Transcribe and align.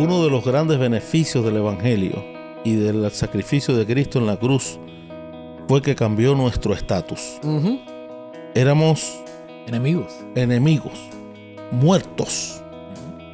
uno 0.00 0.24
de 0.24 0.30
los 0.30 0.44
grandes 0.44 0.78
beneficios 0.78 1.44
del 1.44 1.56
Evangelio 1.56 2.24
y 2.64 2.74
del 2.74 3.10
sacrificio 3.10 3.76
de 3.76 3.84
Cristo 3.84 4.18
en 4.18 4.26
la 4.26 4.38
cruz 4.38 4.78
fue 5.68 5.82
que 5.82 5.94
cambió 5.94 6.34
nuestro 6.34 6.72
estatus. 6.72 7.38
Éramos 8.54 9.20
enemigos. 9.66 10.10
Enemigos, 10.34 10.98
muertos. 11.70 12.62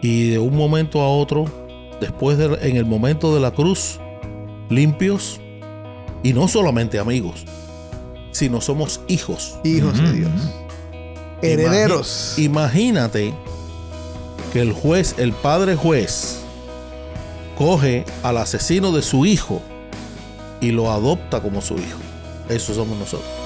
Y 0.02 0.30
de 0.30 0.40
un 0.40 0.56
momento 0.56 1.02
a 1.02 1.08
otro, 1.08 1.44
después 2.01 2.37
de, 2.37 2.47
en 2.69 2.76
el 2.76 2.85
momento 2.85 3.33
de 3.33 3.40
la 3.40 3.53
cruz, 3.53 4.01
limpios 4.69 5.40
y 6.24 6.33
no 6.33 6.48
solamente 6.48 6.98
amigos, 6.98 7.44
sino 8.33 8.60
somos 8.60 9.01
hijos. 9.06 9.56
Hijos 9.62 10.03
de 10.03 10.12
Dios. 10.12 10.33
Herederos. 11.42 12.35
imagínate 12.38 13.33
que 14.53 14.62
el 14.62 14.72
juez, 14.72 15.14
el 15.19 15.33
padre 15.33 15.76
juez, 15.76 16.42
coge 17.56 18.05
al 18.23 18.37
asesino 18.37 18.92
de 18.92 19.02
su 19.02 19.27
hijo 19.27 19.62
y 20.60 20.70
lo 20.70 20.92
adopta 20.92 21.41
como 21.41 21.60
su 21.60 21.74
hijo. 21.74 21.98
Eso 22.48 22.74
somos 22.74 22.97
nosotros. 22.98 23.45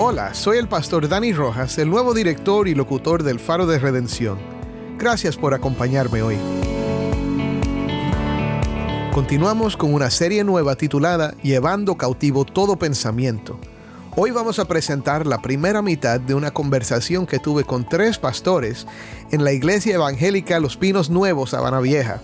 Hola, 0.00 0.32
soy 0.32 0.58
el 0.58 0.68
pastor 0.68 1.08
Dani 1.08 1.32
Rojas, 1.32 1.76
el 1.76 1.90
nuevo 1.90 2.14
director 2.14 2.68
y 2.68 2.74
locutor 2.76 3.24
del 3.24 3.40
Faro 3.40 3.66
de 3.66 3.80
Redención. 3.80 4.38
Gracias 4.96 5.36
por 5.36 5.54
acompañarme 5.54 6.22
hoy. 6.22 6.36
Continuamos 9.12 9.76
con 9.76 9.92
una 9.92 10.08
serie 10.10 10.44
nueva 10.44 10.76
titulada 10.76 11.34
Llevando 11.42 11.96
cautivo 11.96 12.44
todo 12.44 12.76
pensamiento. 12.76 13.58
Hoy 14.14 14.30
vamos 14.30 14.60
a 14.60 14.66
presentar 14.66 15.26
la 15.26 15.42
primera 15.42 15.82
mitad 15.82 16.20
de 16.20 16.34
una 16.34 16.52
conversación 16.52 17.26
que 17.26 17.40
tuve 17.40 17.64
con 17.64 17.88
tres 17.88 18.18
pastores 18.18 18.86
en 19.32 19.42
la 19.42 19.50
iglesia 19.50 19.96
evangélica 19.96 20.60
Los 20.60 20.76
Pinos 20.76 21.10
Nuevos, 21.10 21.54
Habana 21.54 21.80
Vieja. 21.80 22.20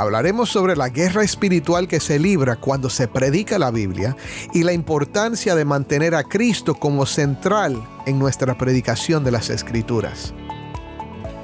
Hablaremos 0.00 0.48
sobre 0.48 0.76
la 0.76 0.88
guerra 0.88 1.22
espiritual 1.22 1.86
que 1.86 2.00
se 2.00 2.18
libra 2.18 2.56
cuando 2.56 2.88
se 2.88 3.06
predica 3.06 3.58
la 3.58 3.70
Biblia 3.70 4.16
y 4.54 4.62
la 4.62 4.72
importancia 4.72 5.54
de 5.54 5.66
mantener 5.66 6.14
a 6.14 6.24
Cristo 6.24 6.74
como 6.74 7.04
central 7.04 7.86
en 8.06 8.18
nuestra 8.18 8.56
predicación 8.56 9.24
de 9.24 9.30
las 9.30 9.50
Escrituras. 9.50 10.32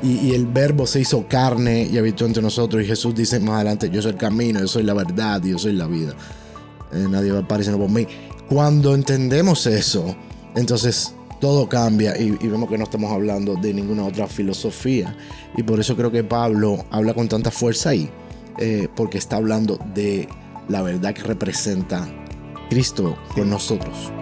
Y, 0.03 0.33
el 0.33 0.47
verbo 0.47 0.87
se 0.87 1.01
hizo 1.01 1.29
carne 1.29 1.83
y 1.83 1.99
habitó 1.99 2.25
entre 2.25 2.43
nosotros. 2.43 2.83
Y 2.83 2.87
Jesús 2.87 3.15
dice 3.15 3.39
más 3.41 3.57
adelante, 3.57 3.91
yo 3.91 4.01
soy 4.01 4.13
el 4.13 4.17
camino, 4.17 4.59
yo 4.59 4.69
soy 4.69 4.85
la 4.85 4.95
verdad, 4.95 5.43
yo 5.43 5.59
soy 5.59 5.75
la 5.75 5.87
vida. 5.87 6.15
Eh, 6.95 7.07
nadie 7.11 7.33
va 7.33 7.41
a 7.41 7.47
por 7.47 7.91
mí. 7.91 8.07
Cuando 8.49 8.95
entendemos 8.95 9.67
eso, 9.67 10.17
entonces 10.55 11.15
todo 11.43 11.69
cambia 11.69 12.19
y, 12.19 12.39
y, 12.41 12.49
vemos 12.49 12.71
que 12.71 12.79
no 12.79 12.85
estamos 12.85 13.13
hablando 13.13 13.55
de 13.57 13.75
ninguna 13.75 14.05
otra 14.05 14.27
filosofía. 14.27 15.15
Y 15.59 15.63
por 15.63 15.79
eso 15.79 15.95
creo 15.95 16.11
que 16.11 16.25
Pablo 16.25 16.87
habla 16.91 17.13
con 17.13 17.29
tanta 17.29 17.51
fuerza 17.51 17.91
ahí. 17.91 18.11
Eh, 18.59 18.89
porque 18.95 19.19
está 19.19 19.37
hablando 19.37 19.79
de 19.95 20.29
la 20.69 20.83
verdad 20.83 21.15
que 21.15 21.23
representa 21.23 22.07
Cristo 22.71 23.17
con 23.35 23.51
nosotros. 23.51 24.13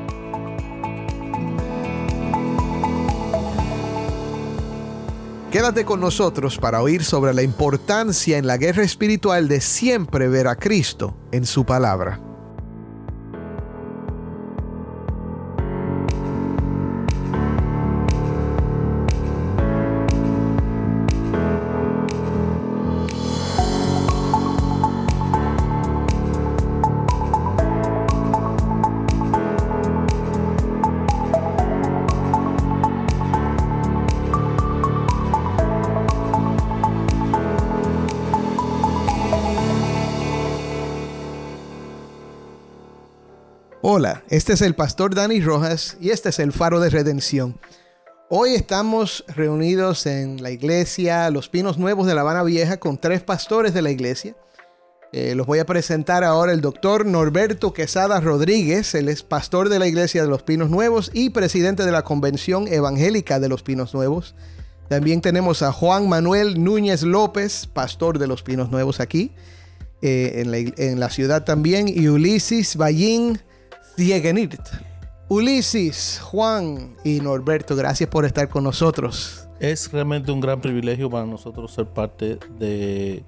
Quédate 5.55 5.84
con 5.84 6.00
nosotros 6.00 6.59
para 6.59 6.83
oír 6.83 7.05
sobre 7.05 7.33
la 7.33 7.43
importancia 7.43 8.39
en 8.39 8.49
la 8.49 8.56
guerra 8.56 8.83
espiritual 8.83 9.47
de 9.47 9.61
siempre 9.61 10.27
ver 10.27 10.49
a 10.49 10.56
Cristo 10.56 11.17
en 11.31 11.47
su 11.47 11.65
palabra. 11.65 12.24
Este 44.34 44.55
es 44.55 44.62
el 44.62 44.75
pastor 44.75 45.15
Dani 45.15 45.41
Rojas 45.41 45.97
y 46.00 46.11
este 46.11 46.31
es 46.31 46.41
el 46.41 46.50
Faro 46.50 46.81
de 46.81 46.91
Redención. 46.91 47.56
Hoy 48.28 48.55
estamos 48.55 49.25
reunidos 49.28 50.06
en 50.06 50.43
la 50.43 50.50
iglesia 50.50 51.31
Los 51.31 51.49
Pinos 51.49 51.78
Nuevos 51.78 52.09
de 52.09 52.17
La 52.17 52.22
Habana 52.22 52.43
Vieja 52.43 52.78
con 52.78 52.99
tres 52.99 53.23
pastores 53.23 53.75
de 53.75 53.83
la 53.83 53.93
iglesia. 53.93 54.34
Eh, 55.12 55.37
los 55.37 55.47
voy 55.47 55.61
a 55.61 55.67
presentar 55.67 56.25
ahora 56.25 56.53
el 56.53 56.61
doctor 56.61 57.06
Norberto 57.06 57.73
Quesada 57.73 58.19
Rodríguez, 58.19 58.97
él 58.97 59.09
es 59.09 59.23
pastor 59.23 59.69
de 59.69 59.78
la 59.78 59.87
iglesia 59.87 60.23
de 60.23 60.28
Los 60.28 60.43
Pinos 60.43 60.69
Nuevos 60.69 61.12
y 61.15 61.31
presidente 61.31 61.84
de 61.84 61.93
la 61.93 62.03
Convención 62.03 62.67
Evangélica 62.67 63.39
de 63.39 63.49
Los 63.49 63.62
Pinos 63.62 63.94
Nuevos. 63.94 64.34
También 64.89 65.21
tenemos 65.21 65.62
a 65.62 65.71
Juan 65.71 66.09
Manuel 66.09 66.65
Núñez 66.65 67.05
López, 67.05 67.69
pastor 67.73 68.19
de 68.19 68.27
Los 68.27 68.43
Pinos 68.43 68.73
Nuevos 68.73 68.99
aquí, 68.99 69.31
eh, 70.03 70.43
en, 70.77 70.99
la, 70.99 71.09
ciudad 71.11 71.44
también, 71.44 71.87
y 71.87 72.09
Ulises 72.09 72.75
Ballín 72.75 73.39
Diegenit. 73.97 74.56
Ulises, 75.28 76.21
Juan 76.21 76.94
y 77.05 77.21
Norberto, 77.21 77.77
gracias 77.77 78.10
por 78.10 78.25
estar 78.25 78.49
con 78.49 78.65
nosotros. 78.65 79.49
Es 79.60 79.91
realmente 79.93 80.32
un 80.32 80.41
gran 80.41 80.60
privilegio 80.60 81.09
para 81.09 81.25
nosotros 81.25 81.72
ser 81.72 81.87
parte 81.87 82.38
de, 82.59 83.25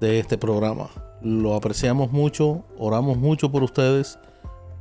de 0.00 0.18
este 0.18 0.36
programa. 0.36 0.90
Lo 1.22 1.54
apreciamos 1.54 2.12
mucho, 2.12 2.64
oramos 2.78 3.16
mucho 3.16 3.50
por 3.50 3.62
ustedes, 3.62 4.18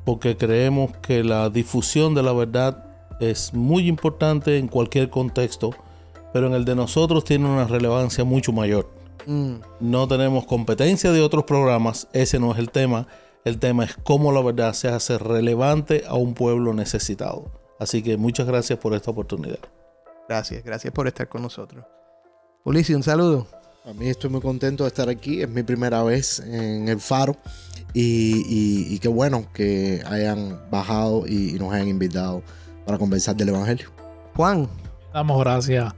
porque 0.04 0.38
creemos 0.38 0.92
que 0.98 1.24
la 1.24 1.50
difusión 1.50 2.14
de 2.14 2.24
la 2.24 2.34
verdad 2.34 2.86
es 3.20 3.54
muy 3.54 3.88
importante 3.88 4.58
en 4.58 4.68
cualquier 4.68 5.10
contexto, 5.10 5.72
pero 6.34 6.48
en 6.48 6.54
el 6.54 6.66
de 6.66 6.76
nosotros 6.76 7.24
tiene 7.24 7.46
una 7.46 7.66
relevancia 7.66 8.24
mucho 8.24 8.52
mayor. 8.52 8.90
Mm. 9.26 9.56
No 9.80 10.08
tenemos 10.08 10.46
competencia 10.46 11.12
de 11.12 11.22
otros 11.22 11.46
programas, 11.46 12.08
ese 12.14 12.40
no 12.40 12.52
es 12.52 12.60
el 12.60 12.70
tema 12.70 13.08
el 13.48 13.60
tema 13.60 13.86
es 13.86 13.96
cómo 14.04 14.32
la 14.32 14.42
verdad 14.42 14.74
se 14.74 14.90
hace 14.90 15.18
relevante 15.18 16.04
a 16.08 16.16
un 16.16 16.34
pueblo 16.34 16.74
necesitado. 16.74 17.52
Así 17.80 18.02
que 18.02 18.18
muchas 18.18 18.48
gracias 18.48 18.80
por 18.80 18.94
esta 18.94 19.12
oportunidad. 19.12 19.60
Gracias, 20.28 20.64
gracias 20.64 20.94
por 20.94 21.08
estar 21.08 21.30
con 21.30 21.42
nosotros. 21.42 21.86
Ulises, 22.66 22.96
un 22.96 23.04
saludo. 23.04 23.48
A 23.86 23.94
mí 23.94 24.10
estoy 24.10 24.30
muy 24.30 24.42
contento 24.42 24.84
de 24.84 24.90
estar 24.90 25.08
aquí. 25.08 25.42
Es 25.42 25.50
mi 25.50 25.64
primera 25.64 26.04
vez 26.04 26.40
en 26.40 26.90
el 26.90 27.00
Faro. 27.00 27.38
Y, 27.94 29.00
qué 29.00 29.08
bueno 29.08 29.46
que 29.54 30.04
hayan 30.06 30.60
bajado 30.70 31.26
y, 31.26 31.54
nos 31.54 31.74
hayan 31.74 31.88
invitado 31.88 32.44
para 32.86 32.98
conversar 32.98 33.36
del 33.36 33.50
Evangelio. 33.50 33.90
Juan. 34.36 34.68
Damos 35.14 35.40
gracias 35.40 35.94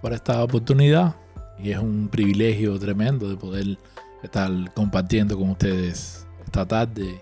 por 0.00 0.12
esta 0.12 0.42
oportunidad. 0.44 1.16
Y 1.58 1.72
es 1.72 1.78
un 1.78 2.08
privilegio 2.08 2.78
tremendo 2.78 3.28
de 3.28 3.36
poder 3.36 3.78
estar 4.22 4.50
compartiendo 4.74 5.36
con 5.36 5.50
ustedes 5.50 6.23
de, 6.62 7.20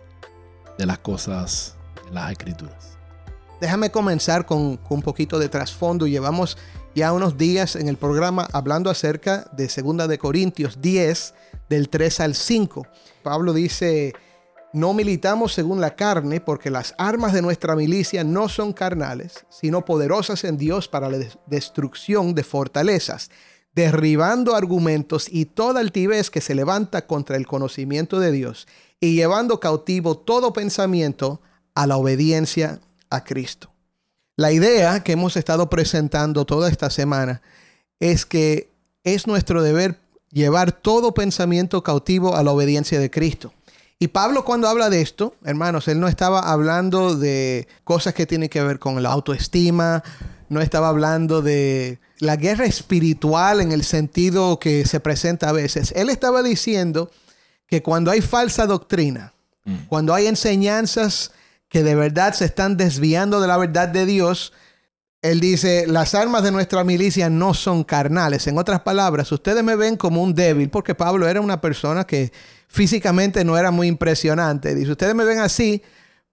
las 0.76 0.98
cosas 0.98 1.74
en 2.06 2.14
las 2.14 2.30
escrituras. 2.32 2.98
Déjame 3.60 3.90
comenzar 3.90 4.44
con, 4.44 4.78
un 4.86 5.02
poquito 5.02 5.38
de 5.38 5.48
trasfondo. 5.48 6.06
Llevamos 6.06 6.58
ya 6.94 7.12
unos 7.14 7.38
días 7.38 7.76
en 7.76 7.88
el 7.88 7.96
programa 7.96 8.46
hablando 8.52 8.90
acerca 8.90 9.50
de 9.52 9.68
2 9.68 10.08
de 10.08 10.18
Corintios 10.18 10.82
10, 10.82 11.34
del 11.70 11.88
3 11.88 12.20
al 12.20 12.34
5. 12.34 12.86
Pablo 13.22 13.54
dice, 13.54 14.12
no 14.74 14.92
militamos 14.92 15.54
según 15.54 15.80
la 15.80 15.94
carne, 15.94 16.40
porque 16.40 16.68
las 16.68 16.94
armas 16.98 17.32
de 17.32 17.40
nuestra 17.40 17.74
milicia 17.74 18.24
no 18.24 18.50
son 18.50 18.74
carnales, 18.74 19.46
sino 19.48 19.84
poderosas 19.84 20.44
en 20.44 20.58
Dios 20.58 20.88
para 20.88 21.08
la 21.08 21.18
destrucción 21.46 22.34
de 22.34 22.44
fortalezas, 22.44 23.30
derribando 23.74 24.54
argumentos 24.54 25.26
y 25.30 25.46
toda 25.46 25.80
altivez 25.80 26.28
que 26.28 26.42
se 26.42 26.54
levanta 26.54 27.06
contra 27.06 27.36
el 27.36 27.46
conocimiento 27.46 28.20
de 28.20 28.32
Dios, 28.32 28.66
y 29.02 29.16
llevando 29.16 29.58
cautivo 29.58 30.16
todo 30.16 30.52
pensamiento 30.52 31.40
a 31.74 31.88
la 31.88 31.96
obediencia 31.96 32.78
a 33.10 33.24
Cristo. 33.24 33.72
La 34.36 34.52
idea 34.52 35.02
que 35.02 35.12
hemos 35.12 35.36
estado 35.36 35.68
presentando 35.68 36.44
toda 36.44 36.70
esta 36.70 36.88
semana 36.88 37.42
es 37.98 38.24
que 38.24 38.70
es 39.02 39.26
nuestro 39.26 39.60
deber 39.60 39.98
llevar 40.30 40.70
todo 40.70 41.14
pensamiento 41.14 41.82
cautivo 41.82 42.36
a 42.36 42.44
la 42.44 42.52
obediencia 42.52 43.00
de 43.00 43.10
Cristo. 43.10 43.52
Y 43.98 44.08
Pablo 44.08 44.44
cuando 44.44 44.68
habla 44.68 44.88
de 44.88 45.02
esto, 45.02 45.34
hermanos, 45.42 45.88
él 45.88 45.98
no 45.98 46.06
estaba 46.06 46.52
hablando 46.52 47.16
de 47.16 47.66
cosas 47.82 48.14
que 48.14 48.26
tienen 48.26 48.48
que 48.48 48.62
ver 48.62 48.78
con 48.78 49.02
la 49.02 49.10
autoestima, 49.10 50.04
no 50.48 50.60
estaba 50.60 50.88
hablando 50.88 51.42
de 51.42 51.98
la 52.20 52.36
guerra 52.36 52.66
espiritual 52.66 53.60
en 53.60 53.72
el 53.72 53.82
sentido 53.82 54.60
que 54.60 54.86
se 54.86 55.00
presenta 55.00 55.48
a 55.48 55.52
veces. 55.52 55.92
Él 55.96 56.08
estaba 56.08 56.44
diciendo 56.44 57.10
que 57.72 57.82
cuando 57.82 58.10
hay 58.10 58.20
falsa 58.20 58.66
doctrina, 58.66 59.32
mm. 59.64 59.86
cuando 59.88 60.12
hay 60.12 60.26
enseñanzas 60.26 61.32
que 61.70 61.82
de 61.82 61.94
verdad 61.94 62.34
se 62.34 62.44
están 62.44 62.76
desviando 62.76 63.40
de 63.40 63.48
la 63.48 63.56
verdad 63.56 63.88
de 63.88 64.04
Dios, 64.04 64.52
él 65.22 65.40
dice, 65.40 65.86
las 65.86 66.14
armas 66.14 66.42
de 66.42 66.52
nuestra 66.52 66.84
milicia 66.84 67.30
no 67.30 67.54
son 67.54 67.82
carnales. 67.82 68.46
En 68.46 68.58
otras 68.58 68.82
palabras, 68.82 69.32
ustedes 69.32 69.64
me 69.64 69.74
ven 69.74 69.96
como 69.96 70.22
un 70.22 70.34
débil, 70.34 70.68
porque 70.68 70.94
Pablo 70.94 71.26
era 71.26 71.40
una 71.40 71.62
persona 71.62 72.04
que 72.06 72.30
físicamente 72.68 73.42
no 73.42 73.56
era 73.56 73.70
muy 73.70 73.88
impresionante. 73.88 74.74
Dice, 74.74 74.90
ustedes 74.90 75.14
me 75.14 75.24
ven 75.24 75.38
así, 75.38 75.80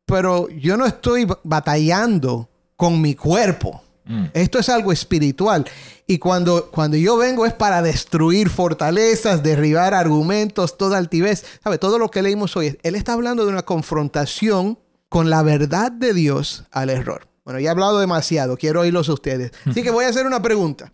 pero 0.05 0.49
yo 0.49 0.75
no 0.75 0.85
estoy 0.85 1.25
batallando 1.45 2.49
con 2.75 2.99
mi 2.99 3.15
cuerpo. 3.15 3.81
Mm. 4.09 4.25
Esto 4.33 4.59
es 4.59 4.67
algo 4.69 4.91
espiritual. 4.91 5.65
Y 6.07 6.17
cuando, 6.17 6.71
cuando 6.71 6.97
yo 6.97 7.15
vengo 7.15 7.45
es 7.45 7.53
para 7.53 7.81
destruir 7.81 8.49
fortalezas, 8.49 9.43
derribar 9.43 9.93
argumentos, 9.93 10.77
toda 10.77 10.97
altivez. 10.97 11.45
¿Sabe? 11.63 11.77
Todo 11.77 11.99
lo 11.99 12.09
que 12.09 12.23
leímos 12.23 12.57
hoy. 12.57 12.77
Él 12.81 12.95
está 12.95 13.13
hablando 13.13 13.45
de 13.45 13.51
una 13.51 13.61
confrontación 13.61 14.79
con 15.09 15.29
la 15.29 15.43
verdad 15.43 15.91
de 15.91 16.13
Dios 16.13 16.65
al 16.71 16.89
error. 16.89 17.27
Bueno, 17.45 17.59
ya 17.59 17.69
he 17.69 17.71
hablado 17.71 17.99
demasiado, 17.99 18.57
quiero 18.57 18.81
oírlos 18.81 19.09
a 19.09 19.13
ustedes. 19.13 19.51
Así 19.65 19.81
que 19.83 19.91
voy 19.91 20.05
a 20.05 20.09
hacer 20.09 20.25
una 20.25 20.41
pregunta. 20.41 20.91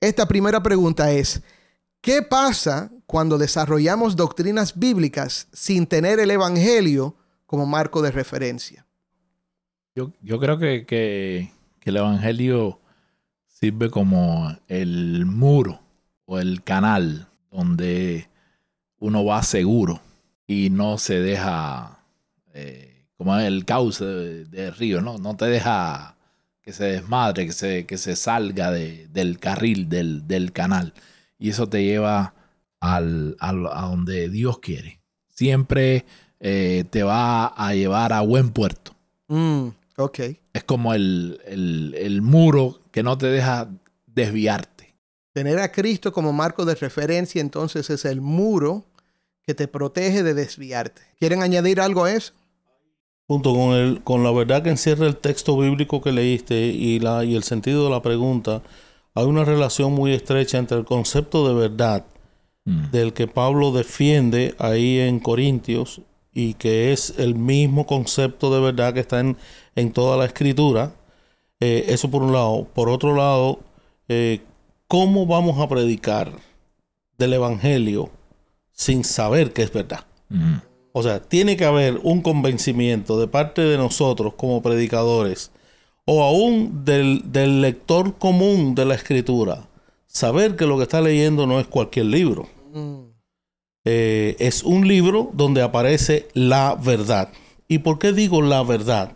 Esta 0.00 0.26
primera 0.26 0.62
pregunta 0.62 1.12
es, 1.12 1.42
¿qué 2.00 2.22
pasa 2.22 2.90
cuando 3.06 3.38
desarrollamos 3.38 4.16
doctrinas 4.16 4.78
bíblicas 4.78 5.48
sin 5.52 5.86
tener 5.86 6.18
el 6.20 6.30
Evangelio 6.30 7.16
como 7.46 7.64
marco 7.64 8.02
de 8.02 8.10
referencia? 8.10 8.86
Yo, 9.94 10.40
creo 10.40 10.58
que, 10.58 10.84
que, 10.84 11.52
el 11.90 11.96
Evangelio 11.96 12.80
sirve 13.46 13.90
como 13.90 14.56
el 14.68 15.26
muro 15.26 15.80
o 16.24 16.38
el 16.38 16.62
canal 16.62 17.28
donde 17.50 18.28
uno 18.98 19.24
va 19.24 19.42
seguro 19.42 20.00
y 20.46 20.70
no 20.70 20.98
se 20.98 21.20
deja... 21.20 21.98
Eh, 22.52 22.94
como 23.16 23.38
el 23.38 23.64
cauce 23.64 24.04
del 24.04 24.74
río, 24.74 25.00
¿no? 25.00 25.18
No 25.18 25.36
te 25.36 25.46
deja 25.46 26.16
que 26.62 26.72
se 26.72 26.84
desmadre, 26.84 27.46
que 27.46 27.52
se, 27.52 27.86
que 27.86 27.98
se 27.98 28.16
salga 28.16 28.70
del 28.70 29.38
carril, 29.38 29.88
del, 29.88 30.52
canal. 30.52 30.94
Y 31.38 31.50
eso 31.50 31.68
te 31.68 31.84
lleva 31.84 32.34
al, 32.80 33.36
a 33.40 33.52
donde 33.88 34.28
Dios 34.28 34.58
quiere. 34.58 35.00
Siempre 35.28 36.06
eh, 36.40 36.84
te 36.90 37.02
va 37.02 37.46
a 37.46 37.74
llevar 37.74 38.12
a 38.12 38.22
buen 38.22 38.50
puerto. 38.50 38.94
Mm, 39.28 39.68
ok. 39.96 40.18
Es 40.52 40.64
como 40.64 40.94
el, 40.94 41.40
el 41.46 42.22
muro 42.22 42.80
que 42.90 43.02
no 43.02 43.18
te 43.18 43.26
deja 43.26 43.68
desviarte. 44.06 44.94
Tener 45.32 45.58
a 45.58 45.72
Cristo 45.72 46.12
como 46.12 46.32
marco 46.32 46.64
de 46.64 46.74
referencia 46.74 47.40
entonces 47.40 47.90
es 47.90 48.04
el 48.04 48.20
muro 48.20 48.86
que 49.42 49.54
te 49.54 49.68
protege 49.68 50.22
de 50.22 50.34
desviarte. 50.34 51.02
¿Quieren 51.18 51.42
añadir 51.42 51.80
algo 51.80 52.04
a 52.04 52.12
eso? 52.12 52.32
junto 53.26 53.54
con, 53.54 53.74
el, 53.74 54.02
con 54.02 54.22
la 54.22 54.32
verdad 54.32 54.62
que 54.62 54.70
encierra 54.70 55.06
el 55.06 55.16
texto 55.16 55.56
bíblico 55.56 56.02
que 56.02 56.12
leíste 56.12 56.66
y, 56.66 57.00
la, 57.00 57.24
y 57.24 57.34
el 57.34 57.42
sentido 57.42 57.84
de 57.84 57.90
la 57.90 58.02
pregunta, 58.02 58.62
hay 59.14 59.24
una 59.24 59.44
relación 59.44 59.92
muy 59.92 60.12
estrecha 60.12 60.58
entre 60.58 60.78
el 60.78 60.84
concepto 60.84 61.48
de 61.48 61.54
verdad 61.54 62.04
mm. 62.64 62.90
del 62.90 63.12
que 63.12 63.26
Pablo 63.26 63.72
defiende 63.72 64.54
ahí 64.58 64.98
en 64.98 65.20
Corintios 65.20 66.02
y 66.32 66.54
que 66.54 66.92
es 66.92 67.14
el 67.18 67.34
mismo 67.34 67.86
concepto 67.86 68.52
de 68.52 68.60
verdad 68.60 68.92
que 68.92 69.00
está 69.00 69.20
en, 69.20 69.36
en 69.76 69.92
toda 69.92 70.16
la 70.16 70.24
escritura. 70.24 70.92
Eh, 71.60 71.86
eso 71.88 72.10
por 72.10 72.22
un 72.22 72.32
lado. 72.32 72.66
Por 72.74 72.88
otro 72.88 73.14
lado, 73.14 73.60
eh, 74.08 74.40
¿cómo 74.88 75.26
vamos 75.26 75.58
a 75.58 75.68
predicar 75.68 76.32
del 77.18 77.34
Evangelio 77.34 78.10
sin 78.72 79.04
saber 79.04 79.52
que 79.52 79.62
es 79.62 79.72
verdad? 79.72 80.04
Mm. 80.28 80.56
O 80.92 81.02
sea, 81.02 81.20
tiene 81.20 81.56
que 81.56 81.64
haber 81.64 81.98
un 82.02 82.22
convencimiento 82.22 83.18
de 83.18 83.26
parte 83.26 83.62
de 83.62 83.76
nosotros 83.76 84.34
como 84.34 84.62
predicadores 84.62 85.50
o 86.04 86.22
aún 86.22 86.84
del, 86.84 87.22
lector 87.60 88.16
común 88.18 88.74
de 88.74 88.84
la 88.84 88.94
escritura. 88.94 89.66
Saber 90.06 90.54
que 90.54 90.66
lo 90.66 90.76
que 90.76 90.84
está 90.84 91.00
leyendo 91.00 91.46
no 91.46 91.58
es 91.58 91.66
cualquier 91.66 92.06
libro. 92.06 92.48
Mm. 92.72 93.04
Eh, 93.86 94.36
es 94.38 94.62
un 94.62 94.86
libro 94.86 95.30
donde 95.32 95.62
aparece 95.62 96.28
la 96.32 96.78
verdad. 96.80 97.30
¿Y 97.68 97.78
por 97.78 97.98
qué 97.98 98.12
digo 98.12 98.42
la 98.42 98.62
verdad? 98.62 99.12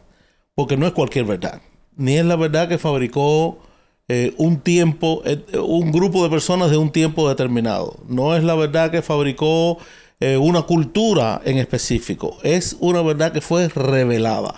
Porque 0.59 0.77
no 0.77 0.89
es 0.89 0.93
cualquier 0.93 1.25
verdad. 1.25 1.63
Ni 1.95 2.17
es 2.17 2.25
la 2.25 2.35
verdad 2.35 2.69
que 2.69 2.79
fabricó 2.79 3.61
eh, 4.09 4.35
un 4.39 4.59
tiempo, 4.59 5.23
eh, 5.25 5.41
un 5.57 5.93
grupo 5.93 6.25
de 6.25 6.31
personas 6.31 6.69
de 6.73 6.77
un 6.77 6.91
tiempo 6.91 7.29
determinado. 7.29 8.01
No 8.09 8.35
es 8.35 8.43
la 8.43 8.57
verdad 8.57 8.91
que 8.91 9.01
fabricó 9.01 9.79
eh, 10.19 10.37
una 10.37 10.63
cultura 10.63 11.41
en 11.45 11.59
específico. 11.59 12.39
Es 12.43 12.77
una 12.81 13.03
verdad 13.03 13.31
que 13.31 13.41
fue 13.41 13.69
revelada. 13.69 14.57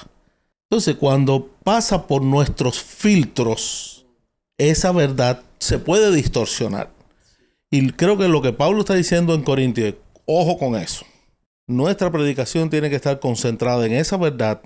Entonces, 0.70 0.96
cuando 0.96 1.50
pasa 1.64 2.06
por 2.06 2.22
nuestros 2.22 2.80
filtros, 2.82 4.06
esa 4.56 4.92
verdad 4.92 5.42
se 5.58 5.78
puede 5.78 6.14
distorsionar. 6.16 6.94
Y 7.70 7.90
creo 7.90 8.16
que 8.16 8.26
lo 8.26 8.40
que 8.40 8.54
Pablo 8.54 8.80
está 8.80 8.94
diciendo 8.94 9.34
en 9.34 9.42
Corintios, 9.42 9.96
ojo 10.24 10.56
con 10.56 10.76
eso. 10.76 11.04
Nuestra 11.66 12.10
predicación 12.10 12.70
tiene 12.70 12.88
que 12.88 12.96
estar 12.96 13.20
concentrada 13.20 13.84
en 13.84 13.92
esa 13.92 14.16
verdad, 14.16 14.62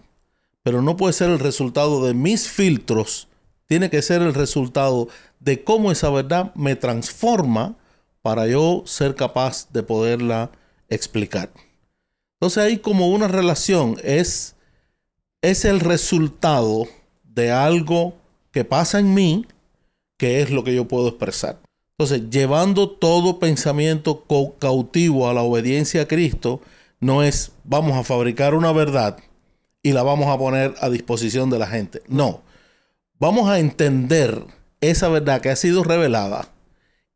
pero 0.64 0.82
no 0.82 0.96
puede 0.96 1.12
ser 1.12 1.30
el 1.30 1.38
resultado 1.38 2.04
de 2.04 2.14
mis 2.14 2.48
filtros, 2.48 3.28
tiene 3.66 3.90
que 3.90 4.02
ser 4.02 4.22
el 4.22 4.34
resultado 4.34 5.08
de 5.38 5.62
cómo 5.62 5.92
esa 5.92 6.10
verdad 6.10 6.52
me 6.54 6.74
transforma 6.74 7.76
para 8.22 8.46
yo 8.48 8.82
ser 8.86 9.14
capaz 9.14 9.70
de 9.72 9.82
poderla 9.82 10.50
explicar. 10.88 11.50
Entonces 12.40 12.64
hay 12.64 12.78
como 12.78 13.10
una 13.10 13.28
relación, 13.28 13.96
es, 14.02 14.56
es 15.42 15.66
el 15.66 15.80
resultado 15.80 16.88
de 17.22 17.52
algo 17.52 18.14
que 18.50 18.64
pasa 18.64 18.98
en 18.98 19.12
mí, 19.12 19.46
que 20.16 20.40
es 20.40 20.50
lo 20.50 20.64
que 20.64 20.74
yo 20.74 20.88
puedo 20.88 21.08
expresar. 21.08 21.58
Entonces, 21.98 22.30
llevando 22.30 22.90
todo 22.90 23.38
pensamiento 23.38 24.24
cautivo 24.58 25.28
a 25.28 25.34
la 25.34 25.42
obediencia 25.42 26.02
a 26.02 26.08
Cristo, 26.08 26.60
no 27.00 27.22
es 27.22 27.52
vamos 27.64 27.96
a 27.96 28.02
fabricar 28.02 28.54
una 28.54 28.72
verdad 28.72 29.18
y 29.84 29.92
la 29.92 30.02
vamos 30.02 30.26
a 30.26 30.36
poner 30.36 30.74
a 30.80 30.90
disposición 30.90 31.50
de 31.50 31.60
la 31.60 31.68
gente. 31.68 32.02
No, 32.08 32.42
vamos 33.20 33.48
a 33.48 33.60
entender 33.60 34.42
esa 34.80 35.08
verdad 35.08 35.40
que 35.40 35.50
ha 35.50 35.56
sido 35.56 35.84
revelada 35.84 36.48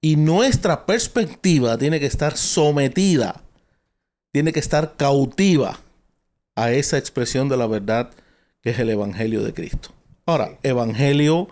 y 0.00 0.14
nuestra 0.14 0.86
perspectiva 0.86 1.76
tiene 1.76 1.98
que 1.98 2.06
estar 2.06 2.36
sometida 2.36 3.42
tiene 4.32 4.52
que 4.52 4.60
estar 4.60 4.96
cautiva 4.96 5.80
a 6.54 6.72
esa 6.72 6.98
expresión 6.98 7.48
de 7.48 7.56
la 7.56 7.66
verdad 7.66 8.10
que 8.62 8.70
es 8.70 8.78
el 8.78 8.90
Evangelio 8.90 9.42
de 9.42 9.54
Cristo. 9.54 9.90
Ahora, 10.26 10.58
Evangelio 10.62 11.48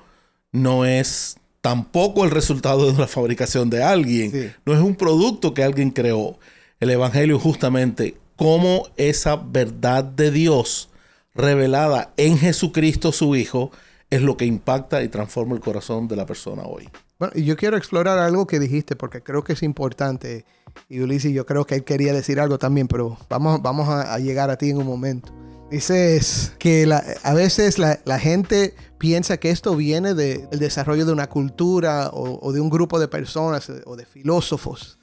no 0.52 0.85
es 0.85 1.37
tampoco 1.61 2.25
el 2.25 2.30
resultado 2.30 2.90
de 2.90 2.99
la 2.99 3.08
fabricación 3.08 3.70
de 3.70 3.82
alguien, 3.82 4.54
no 4.64 4.75
es 4.75 4.80
un 4.80 4.94
producto 4.94 5.54
que 5.54 5.64
alguien 5.64 5.90
creó. 5.90 6.38
El 6.78 6.90
Evangelio 6.90 7.38
justamente 7.38 8.16
como 8.37 8.87
esa 8.96 9.37
verdad 9.37 10.04
de 10.04 10.30
Dios 10.30 10.90
revelada 11.37 12.12
en 12.16 12.38
Jesucristo 12.38 13.12
su 13.12 13.37
Hijo 13.37 13.71
es 14.11 14.23
lo 14.23 14.37
que 14.37 14.47
impacta 14.47 15.02
y 15.02 15.09
transforma 15.09 15.55
el 15.55 15.61
corazón 15.61 16.09
de 16.09 16.16
la 16.16 16.26
persona 16.26 16.62
hoy. 16.62 16.88
Bueno, 17.19 17.33
y 17.35 17.45
yo 17.45 17.57
quiero 17.57 17.76
explorar 17.76 18.19
algo 18.19 18.47
que 18.47 18.61
dijiste 18.61 18.95
porque 18.95 19.23
creo 19.23 19.43
que 19.43 19.55
es 19.55 19.62
importante. 19.62 20.45
Y 20.88 21.00
Ulises, 21.00 21.33
yo 21.33 21.47
creo 21.47 21.66
que 21.66 21.76
él 21.76 21.85
quería 21.85 22.12
decir 22.12 22.38
algo 22.38 22.59
también, 22.59 22.88
pero 22.88 23.16
vamos, 23.28 23.62
vamos 23.62 23.88
a, 23.88 24.19
llegar 24.19 24.50
a 24.50 24.57
ti 24.57 24.71
en 24.71 24.76
un 24.76 24.87
momento. 24.87 25.33
Dices 25.71 26.52
que 26.59 26.88
a 27.23 27.35
veces 27.35 27.78
la, 27.78 28.19
gente 28.19 28.75
piensa 28.99 29.38
que 29.38 29.50
esto 29.50 29.75
viene 29.75 30.14
del 30.14 30.49
desarrollo 30.50 31.07
de 31.07 31.12
una 31.12 31.28
cultura 31.28 32.11
o, 32.12 32.52
de 32.52 32.61
un 32.61 32.71
grupo 32.71 33.00
de 33.00 33.09
personas 33.09 33.73
o 33.85 33.97
de 33.97 34.07
filósofos, 34.07 34.99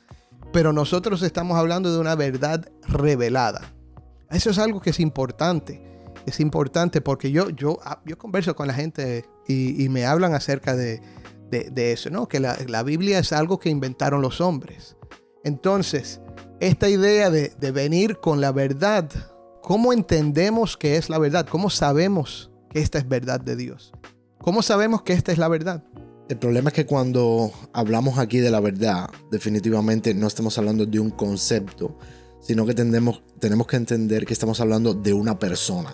pero 0.53 0.71
nosotros 0.71 1.21
estamos 1.23 1.57
hablando 1.57 1.91
de 1.91 1.99
una 1.99 2.15
verdad 2.15 2.69
revelada. 2.87 3.73
Eso 4.29 4.51
es 4.51 4.57
algo 4.57 4.79
que 4.79 4.91
es 4.91 4.99
importante. 4.99 5.92
Es 6.25 6.39
importante 6.39 7.01
porque 7.01 7.31
yo, 7.31 7.49
yo, 7.49 7.79
ah, 7.83 8.01
yo 8.05 8.17
converso 8.17 8.55
con 8.55 8.67
la 8.67 8.73
gente 8.73 9.25
y, 9.47 9.83
y 9.83 9.89
me 9.89 10.05
hablan 10.05 10.33
acerca 10.33 10.75
de, 10.75 11.01
de, 11.49 11.69
de 11.69 11.91
eso, 11.91 12.09
¿no? 12.09 12.27
Que 12.27 12.39
la, 12.39 12.57
la, 12.67 12.83
Biblia 12.83 13.19
es 13.19 13.33
algo 13.33 13.59
que 13.59 13.69
inventaron 13.69 14.21
los 14.21 14.41
hombres. 14.41 14.95
Entonces, 15.43 16.21
esta 16.59 16.89
idea 16.89 17.29
de, 17.29 17.53
de 17.59 17.71
venir 17.71 18.17
con 18.17 18.41
la 18.41 18.51
verdad, 18.51 19.09
¿cómo 19.61 19.91
entendemos 19.93 20.77
que 20.77 20.97
es 20.97 21.09
la 21.09 21.19
verdad? 21.19 21.45
¿Cómo 21.47 21.69
sabemos 21.69 22.51
que 22.69 22.79
esta 22.79 22.97
es 22.97 23.07
verdad 23.07 23.41
de 23.41 23.55
Dios? 23.55 23.91
¿Cómo 24.39 24.61
sabemos 24.61 25.03
que 25.03 25.13
esta 25.13 25.31
es 25.31 25.37
la 25.37 25.47
verdad? 25.47 25.83
El 26.29 26.37
problema 26.37 26.69
es 26.69 26.73
que 26.73 26.85
cuando 26.85 27.51
hablamos 27.73 28.17
aquí 28.17 28.39
de 28.39 28.49
la 28.49 28.61
verdad, 28.61 29.09
definitivamente 29.29 30.13
no 30.13 30.27
estamos 30.27 30.57
hablando 30.57 30.85
de 30.85 30.99
un 30.99 31.11
concepto, 31.11 31.97
sino 32.39 32.65
que 32.65 32.73
tenemos, 32.73 33.23
tenemos 33.39 33.67
que 33.67 33.75
entender 33.75 34.25
que 34.25 34.33
estamos 34.33 34.59
hablando 34.61 34.93
de 34.93 35.13
una 35.13 35.37
persona. 35.37 35.93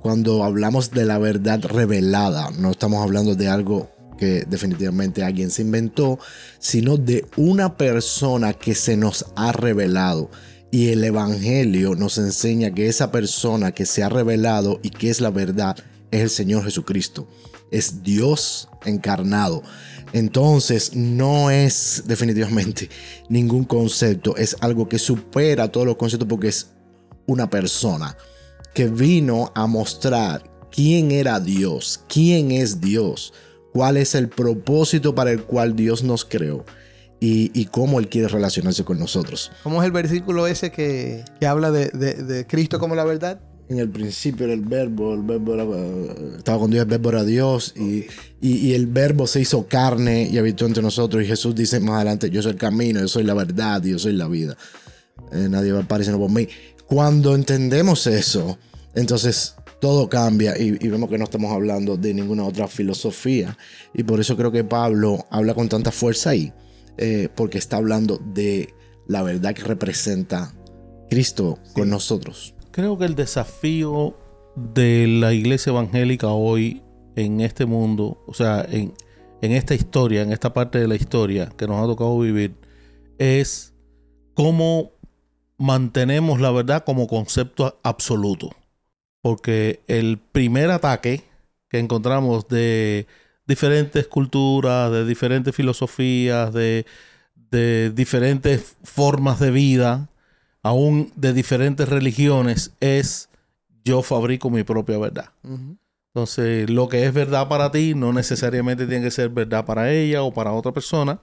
Cuando 0.00 0.44
hablamos 0.44 0.92
de 0.92 1.04
la 1.04 1.18
verdad 1.18 1.64
revelada, 1.64 2.50
no 2.58 2.70
estamos 2.70 3.02
hablando 3.02 3.34
de 3.34 3.48
algo 3.48 3.90
que 4.16 4.44
definitivamente 4.48 5.24
alguien 5.24 5.50
se 5.50 5.62
inventó, 5.62 6.18
sino 6.58 6.96
de 6.96 7.26
una 7.36 7.76
persona 7.76 8.52
que 8.52 8.74
se 8.74 8.96
nos 8.96 9.26
ha 9.34 9.52
revelado. 9.52 10.30
Y 10.70 10.88
el 10.90 11.02
Evangelio 11.02 11.94
nos 11.94 12.18
enseña 12.18 12.72
que 12.72 12.88
esa 12.88 13.10
persona 13.10 13.72
que 13.72 13.86
se 13.86 14.04
ha 14.04 14.08
revelado 14.08 14.78
y 14.82 14.90
que 14.90 15.10
es 15.10 15.20
la 15.20 15.30
verdad 15.30 15.76
es 16.10 16.20
el 16.20 16.30
Señor 16.30 16.64
Jesucristo. 16.64 17.26
Es 17.70 18.02
Dios 18.02 18.68
encarnado. 18.84 19.62
Entonces 20.12 20.94
no 20.94 21.50
es 21.50 22.04
definitivamente 22.06 22.88
ningún 23.28 23.64
concepto, 23.64 24.36
es 24.36 24.56
algo 24.60 24.88
que 24.88 24.98
supera 24.98 25.72
todos 25.72 25.86
los 25.86 25.96
conceptos 25.96 26.28
porque 26.28 26.48
es 26.48 26.68
una 27.26 27.50
persona 27.50 28.16
que 28.74 28.88
vino 28.88 29.52
a 29.54 29.66
mostrar 29.66 30.42
quién 30.70 31.10
era 31.10 31.40
Dios, 31.40 32.00
quién 32.08 32.50
es 32.50 32.80
Dios, 32.80 33.32
cuál 33.72 33.96
es 33.96 34.14
el 34.14 34.28
propósito 34.28 35.14
para 35.14 35.30
el 35.30 35.42
cual 35.42 35.76
Dios 35.76 36.02
nos 36.02 36.24
creó 36.24 36.64
y, 37.20 37.50
y 37.58 37.66
cómo 37.66 37.98
Él 37.98 38.08
quiere 38.08 38.28
relacionarse 38.28 38.84
con 38.84 38.98
nosotros. 38.98 39.50
¿Cómo 39.62 39.82
es 39.82 39.86
el 39.86 39.92
versículo 39.92 40.46
ese 40.46 40.70
que, 40.70 41.24
que 41.40 41.46
habla 41.46 41.70
de, 41.70 41.88
de, 41.90 42.14
de 42.14 42.46
Cristo 42.46 42.78
como 42.78 42.94
la 42.94 43.04
verdad? 43.04 43.40
en 43.68 43.78
el 43.78 43.90
principio 43.90 44.46
era 44.46 44.54
el 44.54 44.62
verbo, 44.62 45.14
el 45.14 45.22
verbo 45.22 45.54
era, 45.54 46.36
estaba 46.38 46.58
con 46.58 46.70
Dios, 46.70 46.82
el 46.84 46.88
verbo 46.88 47.10
era 47.10 47.24
Dios, 47.24 47.74
y, 47.76 48.06
y, 48.40 48.68
y, 48.68 48.74
el 48.74 48.86
verbo 48.86 49.26
se 49.26 49.40
hizo 49.40 49.66
carne 49.66 50.28
y 50.30 50.38
habitó 50.38 50.64
entre 50.64 50.82
nosotros. 50.82 51.22
Y 51.22 51.26
Jesús 51.26 51.54
dice 51.54 51.78
más 51.80 51.96
adelante, 51.96 52.30
yo 52.30 52.40
soy 52.42 52.52
el 52.52 52.58
camino, 52.58 53.00
yo 53.00 53.08
soy 53.08 53.24
la 53.24 53.34
verdad 53.34 53.82
yo 53.82 53.98
soy 53.98 54.14
la 54.14 54.26
vida. 54.26 54.56
Eh, 55.32 55.48
nadie 55.50 55.72
va 55.72 55.80
a 55.80 55.82
aparecer 55.82 56.16
por 56.16 56.30
mí. 56.30 56.48
Cuando 56.88 57.34
entendemos 57.34 58.06
eso, 58.06 58.58
entonces 58.94 59.54
todo 59.80 60.08
cambia 60.08 60.58
y, 60.58 60.76
y, 60.80 60.88
vemos 60.88 61.08
que 61.08 61.18
no 61.18 61.24
estamos 61.24 61.52
hablando 61.52 61.96
de 61.96 62.14
ninguna 62.14 62.44
otra 62.44 62.66
filosofía. 62.66 63.56
Y 63.94 64.02
por 64.02 64.20
eso 64.20 64.36
creo 64.36 64.50
que 64.50 64.64
Pablo 64.64 65.26
habla 65.30 65.54
con 65.54 65.68
tanta 65.68 65.92
fuerza 65.92 66.30
ahí, 66.30 66.52
eh, 66.96 67.28
porque 67.34 67.58
está 67.58 67.76
hablando 67.76 68.18
de 68.18 68.74
la 69.06 69.22
verdad 69.22 69.54
que 69.54 69.62
representa 69.62 70.54
Cristo 71.08 71.58
con 71.74 71.88
nosotros 71.88 72.54
creo 72.78 72.96
que 72.96 73.06
el 73.06 73.16
desafío 73.16 74.16
de 74.54 75.08
la 75.08 75.32
iglesia 75.32 75.70
evangélica 75.70 76.28
hoy 76.28 76.80
en 77.16 77.40
este 77.40 77.66
mundo, 77.66 78.22
o 78.28 78.34
sea, 78.34 78.64
en, 78.70 78.94
en, 79.42 79.50
esta 79.50 79.74
historia, 79.74 80.22
en 80.22 80.30
esta 80.30 80.52
parte 80.52 80.78
de 80.78 80.86
la 80.86 80.94
historia 80.94 81.48
que 81.56 81.66
nos 81.66 81.82
ha 81.82 81.86
tocado 81.86 82.16
vivir, 82.20 82.54
es 83.18 83.74
cómo 84.34 84.92
mantenemos 85.58 86.40
la 86.40 86.50
verdad 86.50 86.84
como 86.84 87.06
concepto 87.06 87.78
absoluto. 87.82 88.50
Porque 89.20 89.80
el 89.88 90.18
primer 90.18 90.70
ataque 90.70 91.24
que 91.68 91.78
encontramos 91.78 92.48
de 92.48 93.06
diferentes 93.46 94.06
culturas, 94.06 94.90
de 94.90 95.04
diferentes 95.04 95.54
filosofías, 95.54 96.52
de, 96.52 96.86
de 97.34 97.90
diferentes 97.90 98.76
formas 98.84 99.40
de 99.40 99.50
vida, 99.50 100.08
aún 100.62 101.12
de 101.16 101.32
diferentes 101.32 101.88
religiones, 101.88 102.72
es 102.80 103.28
yo 103.84 104.02
fabrico 104.02 104.50
mi 104.50 104.62
propia 104.62 104.98
verdad. 104.98 105.30
Uh 105.42 105.56
-huh. 105.56 105.78
Entonces, 106.14 106.68
lo 106.70 106.88
que 106.88 107.04
es 107.04 107.14
verdad 107.14 107.48
para 107.48 107.70
ti 107.70 107.94
no 107.94 108.12
necesariamente 108.12 108.86
tiene 108.86 109.04
que 109.04 109.10
ser 109.10 109.28
verdad 109.28 109.64
para 109.64 109.92
ella 109.92 110.22
o 110.22 110.32
para 110.32 110.52
otra 110.52 110.72
persona, 110.72 111.20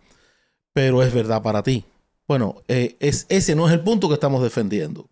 pero 0.74 1.04
es 1.04 1.14
verdad 1.14 1.42
para 1.42 1.64
ti. 1.64 1.86
Bueno, 2.28 2.62
eh, 2.68 2.98
es, 3.00 3.26
ese 3.30 3.56
no 3.56 3.68
es 3.68 3.74
el 3.74 3.82
punto 3.82 4.08
que 4.08 4.16
estamos 4.16 4.42
defendiendo. 4.42 5.08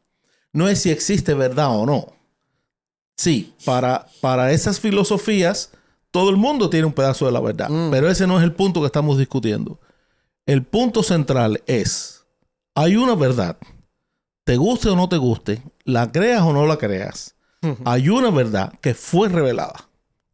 No 0.51 0.67
es 0.67 0.79
si 0.79 0.91
existe 0.91 1.33
verdad 1.33 1.75
o 1.77 1.85
no. 1.85 2.13
Sí, 3.15 3.53
para, 3.65 4.07
para 4.21 4.51
esas 4.51 4.79
filosofías, 4.79 5.71
todo 6.11 6.29
el 6.29 6.37
mundo 6.37 6.69
tiene 6.69 6.87
un 6.87 6.93
pedazo 6.93 7.25
de 7.25 7.31
la 7.31 7.39
verdad, 7.39 7.69
mm. 7.69 7.91
pero 7.91 8.09
ese 8.09 8.27
no 8.27 8.37
es 8.37 8.43
el 8.43 8.53
punto 8.53 8.81
que 8.81 8.87
estamos 8.87 9.17
discutiendo. 9.17 9.79
El 10.45 10.63
punto 10.63 11.03
central 11.03 11.61
es, 11.67 12.25
hay 12.75 12.95
una 12.95 13.15
verdad 13.15 13.57
te 14.43 14.57
guste 14.57 14.89
o 14.89 14.95
no 14.95 15.07
te 15.07 15.17
guste, 15.17 15.61
la 15.85 16.11
creas 16.11 16.41
o 16.41 16.53
no 16.53 16.65
la 16.65 16.77
creas, 16.77 17.35
uh 17.61 17.67
-huh. 17.67 17.77
hay 17.85 18.09
una 18.09 18.29
verdad 18.29 18.73
que 18.81 18.93
fue 18.93 19.29
revelada. 19.29 19.89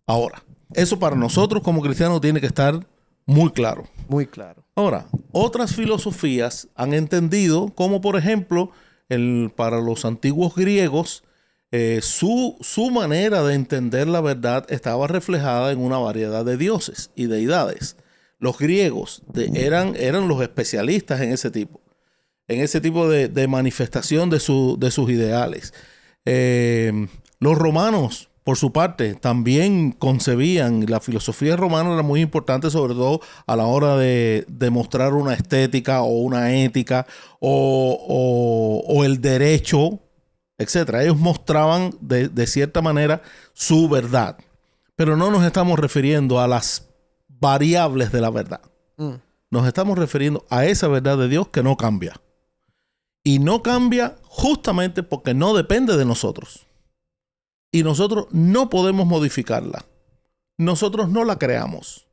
Ahora, 0.08 0.44
eso 0.74 0.98
para 0.98 1.16
nosotros 1.16 1.62
como 1.64 1.82
cristianos 1.82 2.22
tiene 2.22 2.42
que 2.42 2.48
estar 2.48 2.86
muy 3.30 3.52
claro. 3.52 3.86
Muy 4.08 4.26
claro. 4.26 4.64
Ahora, 4.76 5.06
otras 5.32 5.76
filosofías 5.76 6.68
han 6.76 6.94
entendido, 6.94 7.70
como 7.76 8.02
por 8.02 8.18
ejemplo, 8.18 8.72
el, 9.10 9.52
para 9.56 9.80
los 9.80 10.06
antiguos 10.06 10.56
griegos, 10.56 11.24
eh, 11.72 12.00
su, 12.02 12.58
su 12.62 12.90
manera 12.90 13.44
de 13.44 13.54
entender 13.54 14.08
la 14.08 14.22
verdad 14.22 14.66
estaba 14.70 15.08
reflejada 15.08 15.72
en 15.72 15.80
una 15.80 15.98
variedad 15.98 16.44
de 16.44 16.58
dioses 16.58 17.12
y 17.16 17.28
deidades. 17.28 17.98
Los 18.40 18.58
griegos 18.58 19.22
de, 19.32 19.52
eran, 19.54 19.96
eran 19.96 20.28
los 20.28 20.42
especialistas 20.42 21.22
en 21.22 21.32
ese 21.32 21.52
tipo 21.52 21.82
en 22.50 22.62
ese 22.62 22.82
tipo 22.82 23.08
de, 23.08 23.30
de 23.30 23.48
manifestación 23.48 24.30
de, 24.30 24.40
su, 24.40 24.76
de, 24.80 24.92
sus 24.92 25.10
ideales. 25.10 25.74
Eh, 26.26 27.08
los 27.40 27.58
romanos, 27.58 28.29
por 28.50 28.58
su 28.58 28.74
parte, 28.74 29.14
también 29.14 29.92
concebían, 29.92 30.84
la 30.88 31.00
filosofía 31.00 31.56
romana 31.56 31.94
era 31.94 32.02
muy 32.02 32.20
importante, 32.20 32.72
sobre 32.72 32.96
todo 32.96 33.22
a 33.46 33.56
la 33.56 33.68
hora 33.68 33.96
de 33.96 34.44
demostrar 34.48 35.14
una 35.14 35.36
estética 35.36 36.02
o 36.02 36.22
una 36.22 36.56
ética 36.56 37.06
o, 37.40 37.96
o, 38.10 38.92
o 38.92 39.04
el 39.04 39.22
derecho, 39.22 40.00
etc. 40.58 40.96
Ellos 41.02 41.20
mostraban 41.20 41.92
de, 42.02 42.28
de 42.28 42.48
cierta 42.48 42.82
manera 42.82 43.22
su 43.54 43.88
verdad, 43.88 44.36
pero 44.96 45.16
no 45.16 45.30
nos 45.30 45.44
estamos 45.44 45.78
refiriendo 45.78 46.40
a 46.40 46.48
las 46.48 46.90
variables 47.28 48.12
de 48.12 48.20
la 48.20 48.32
verdad. 48.32 48.62
Mm. 48.98 49.14
Nos 49.52 49.68
estamos 49.68 49.96
refiriendo 49.96 50.44
a 50.50 50.66
esa 50.66 50.88
verdad 50.88 51.20
de 51.20 51.28
Dios 51.28 51.50
que 51.50 51.62
no 51.62 51.78
cambia 51.78 52.20
y 53.24 53.38
no 53.38 53.62
cambia 53.62 54.16
justamente 54.24 55.04
porque 55.04 55.36
no 55.36 55.54
depende 55.54 55.98
de 55.98 56.06
nosotros. 56.06 56.66
Y 57.72 57.84
nosotros 57.84 58.28
no 58.32 58.70
podemos 58.70 59.06
modificarla. 59.06 59.86
Nosotros 60.58 61.10
no 61.10 61.24
la 61.24 61.38
creamos. 61.38 62.08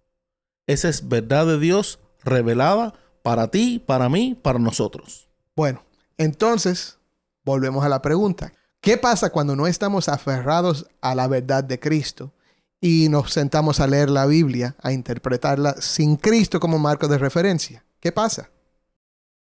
Esa 0.66 0.88
es 0.88 1.08
verdad 1.08 1.46
de 1.46 1.58
Dios 1.58 1.98
revelada 2.22 2.94
para 3.22 3.48
ti, 3.48 3.82
para 3.84 4.08
mí, 4.08 4.38
para 4.40 4.58
nosotros. 4.58 5.28
Bueno, 5.54 5.82
entonces 6.18 6.98
volvemos 7.44 7.84
a 7.84 7.88
la 7.88 8.02
pregunta. 8.02 8.52
¿Qué 8.80 8.98
pasa 8.98 9.30
cuando 9.30 9.56
no 9.56 9.66
estamos 9.66 10.08
aferrados 10.08 10.86
a 11.00 11.14
la 11.14 11.26
verdad 11.26 11.64
de 11.64 11.80
Cristo 11.80 12.32
y 12.80 13.08
nos 13.08 13.32
sentamos 13.32 13.80
a 13.80 13.86
leer 13.86 14.10
la 14.10 14.26
Biblia, 14.26 14.76
a 14.82 14.92
interpretarla 14.92 15.74
sin 15.80 16.16
Cristo 16.16 16.60
como 16.60 16.78
marco 16.78 17.08
de 17.08 17.18
referencia? 17.18 17.84
¿Qué 18.00 18.12
pasa? 18.12 18.50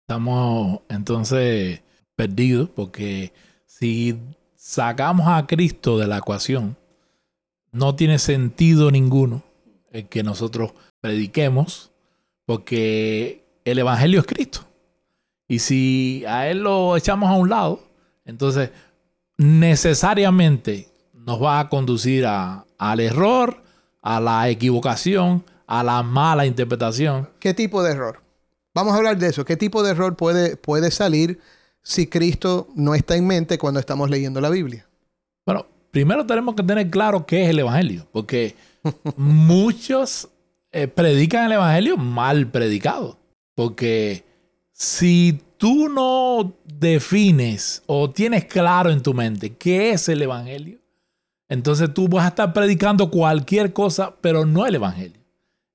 Estamos 0.01 0.81
entonces 0.89 1.81
perdidos 2.15 2.69
porque 2.69 3.31
si 3.65 4.19
sacamos 4.59 5.25
a 5.29 5.47
Cristo 5.47 5.97
de 5.97 6.05
la 6.05 6.17
ecuación, 6.17 6.75
no 7.71 7.95
tiene 7.95 8.19
sentido 8.19 8.91
ninguno 8.91 9.41
el 9.89 10.09
que 10.09 10.21
nosotros 10.21 10.73
prediquemos 10.99 11.91
porque 12.45 13.45
el 13.63 13.79
Evangelio 13.79 14.19
es 14.19 14.25
Cristo. 14.25 14.65
Y 15.47 15.59
si 15.59 16.25
a 16.27 16.49
Él 16.49 16.59
lo 16.59 16.97
echamos 16.97 17.29
a 17.29 17.35
un 17.35 17.49
lado, 17.49 17.81
entonces 18.25 18.71
necesariamente 19.37 20.89
nos 21.13 21.41
va 21.41 21.61
a 21.61 21.69
conducir 21.69 22.25
a, 22.25 22.65
al 22.77 22.99
error, 22.99 23.63
a 24.01 24.19
la 24.19 24.49
equivocación, 24.49 25.45
a 25.67 25.83
la 25.83 26.03
mala 26.03 26.45
interpretación. 26.45 27.29
¿Qué 27.39 27.53
tipo 27.53 27.81
de 27.81 27.93
error? 27.93 28.21
Vamos 28.73 28.93
a 28.93 28.97
hablar 28.97 29.17
de 29.17 29.27
eso. 29.27 29.45
¿Qué 29.45 29.55
tipo 29.55 29.83
de 29.83 29.91
error 29.91 30.17
puede, 30.17 30.57
puede 30.57 30.91
salir 30.91 31.39
si 31.81 32.07
Cristo 32.07 32.67
no 32.75 32.95
está 32.95 33.15
en 33.15 33.27
mente 33.27 33.57
cuando 33.57 33.79
estamos 33.79 34.09
leyendo 34.09 34.41
la 34.41 34.49
Biblia? 34.49 34.87
Bueno, 35.45 35.65
primero 35.91 36.25
tenemos 36.25 36.55
que 36.55 36.63
tener 36.63 36.89
claro 36.89 37.25
qué 37.25 37.43
es 37.43 37.49
el 37.49 37.59
Evangelio, 37.59 38.07
porque 38.11 38.55
muchos 39.17 40.29
eh, 40.71 40.87
predican 40.87 41.45
el 41.45 41.53
Evangelio 41.53 41.97
mal 41.97 42.47
predicado. 42.47 43.17
Porque 43.55 44.23
si 44.71 45.41
tú 45.57 45.89
no 45.89 46.53
defines 46.63 47.83
o 47.87 48.09
tienes 48.09 48.45
claro 48.45 48.89
en 48.89 49.03
tu 49.03 49.13
mente 49.13 49.55
qué 49.55 49.91
es 49.91 50.07
el 50.07 50.21
Evangelio, 50.21 50.79
entonces 51.49 51.93
tú 51.93 52.07
vas 52.07 52.25
a 52.25 52.29
estar 52.29 52.53
predicando 52.53 53.09
cualquier 53.09 53.73
cosa, 53.73 54.15
pero 54.21 54.45
no 54.45 54.65
el 54.65 54.75
Evangelio. 54.75 55.19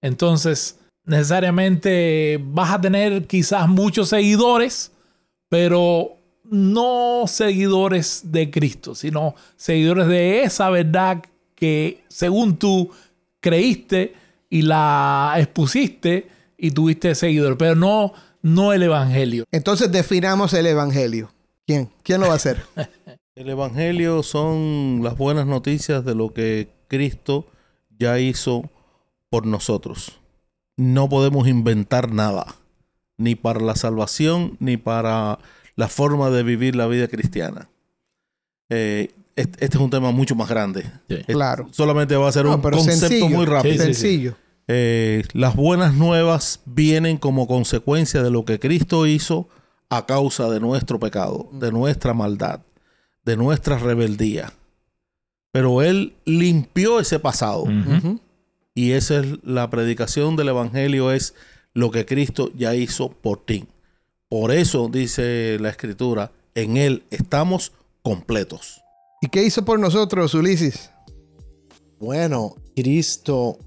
Entonces, 0.01 0.79
necesariamente 1.05 2.41
vas 2.43 2.73
a 2.73 2.81
tener 2.81 3.27
quizás 3.27 3.69
muchos 3.69 4.09
seguidores, 4.09 4.93
pero 5.55 6.17
no 6.51 7.27
seguidores 7.29 8.33
de 8.33 8.51
Cristo, 8.51 8.97
sino 8.97 9.37
seguidores 9.55 10.09
de 10.09 10.43
esa 10.43 10.69
verdad 10.69 11.23
que 11.55 12.03
según 12.09 12.57
tú 12.57 12.91
creíste 13.39 14.15
y 14.51 14.63
la 14.63 15.35
expusiste 15.37 16.27
y 16.59 16.73
tuviste 16.73 17.15
seguidores, 17.15 17.57
pero 17.57 17.77
no, 17.77 18.15
no 18.43 18.73
el 18.73 18.83
Evangelio. 18.83 19.45
Entonces 19.53 19.93
definamos 19.93 20.53
el 20.55 20.67
Evangelio. 20.67 21.31
¿Quién? 21.65 21.89
¿Quién 22.03 22.21
lo 22.21 22.27
va 22.27 22.33
a 22.33 22.37
hacer? 22.37 22.61
el 23.37 23.49
Evangelio 23.49 24.25
son 24.25 25.03
las 25.05 25.17
buenas 25.17 25.47
noticias 25.47 26.05
de 26.05 26.17
lo 26.17 26.35
que 26.35 26.69
Cristo 26.89 27.47
ya 27.97 28.19
hizo 28.19 28.73
por 29.31 29.47
nosotros. 29.47 30.19
No 30.77 31.09
podemos 31.09 31.47
inventar 31.47 32.11
nada, 32.11 32.57
ni 33.17 33.35
para 33.35 33.61
la 33.61 33.77
salvación, 33.77 34.57
ni 34.61 34.77
para 34.77 35.39
la 35.77 35.89
forma 35.89 36.31
de 36.31 36.43
vivir 36.43 36.77
la 36.77 36.87
vida 36.87 37.09
cristiana. 37.09 37.69
Eh, 38.69 39.11
este, 39.37 39.65
es 39.65 39.75
un 39.77 39.91
tema 39.91 40.11
mucho 40.13 40.35
más 40.35 40.49
grande. 40.49 40.85
Claro. 41.27 41.69
Solamente 41.73 42.17
va 42.17 42.29
a 42.29 42.33
ser 42.33 42.47
un 42.47 42.61
concepto 42.61 43.29
muy 43.29 43.47
rápido. 43.47 43.85
sencillo. 43.85 44.37
Eh, 44.67 45.25
las 45.33 45.57
buenas 45.57 45.95
nuevas 45.95 46.61
vienen 46.65 47.19
como 47.19 47.47
consecuencia 47.47 48.23
de 48.23 48.31
lo 48.31 48.45
que 48.45 48.59
Cristo 48.59 49.07
hizo 49.07 49.49
a 49.91 50.07
causa 50.07 50.49
de 50.49 50.61
nuestro 50.61 50.99
pecado, 50.99 51.49
de 51.53 51.71
nuestra 51.71 52.15
maldad, 52.15 52.61
de 53.25 53.37
nuestra 53.37 53.79
rebeldía. 53.79 54.53
Pero 55.53 55.83
Él 55.83 56.15
limpió 56.25 56.99
ese 56.99 57.19
pasado. 57.19 57.67
Y 58.75 58.93
esa 58.93 59.21
es 59.21 59.27
la 59.45 59.71
predicación 59.71 60.35
del 60.35 60.49
Evangelio, 60.49 61.13
es 61.13 61.35
lo 61.75 61.91
que 61.91 62.07
Cristo 62.07 62.51
ya 62.57 62.75
hizo 62.75 63.11
por 63.11 63.45
ti. 63.45 63.67
Por 64.29 64.53
eso 64.53 64.89
dice 64.89 65.59
la 65.61 65.69
Escritura, 65.69 66.33
en 66.55 66.77
Él 66.77 67.05
estamos 67.11 67.73
completos. 68.03 68.81
¿Y 69.21 69.29
qué 69.29 69.45
hizo 69.45 69.65
por 69.65 69.79
nosotros, 69.79 70.35
Ulises? 70.35 70.91
Bueno, 71.99 72.57
Cristo 72.75 73.59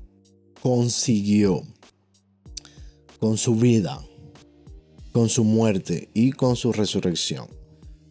consiguió 0.62 1.62
con 3.20 3.38
su 3.38 3.56
vida, 3.56 4.00
con 5.12 5.30
su 5.30 5.44
muerte 5.44 6.10
y 6.14 6.32
con 6.32 6.56
su 6.56 6.72
resurrección 6.72 7.48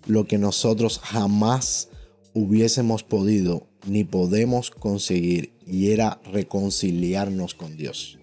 lo 0.07 0.27
que 0.27 0.39
nosotros 0.39 1.01
jamás 1.01 1.89
hubiésemos 2.33 3.03
podido 3.03 3.67
ni 3.87 4.05
podemos 4.05 4.71
conseguir 4.71 5.53
y 5.67 5.91
era 5.91 6.21
reconciliarnos 6.33 7.55
con 7.55 7.77
Dios 7.77 8.19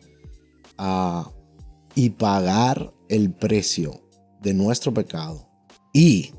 ah, 0.77 1.31
y 1.95 2.11
pagar 2.11 2.93
el 3.09 3.31
precio 3.31 4.01
de 4.41 4.53
nuestro 4.53 4.93
pecado 4.93 5.47
y 5.93 6.31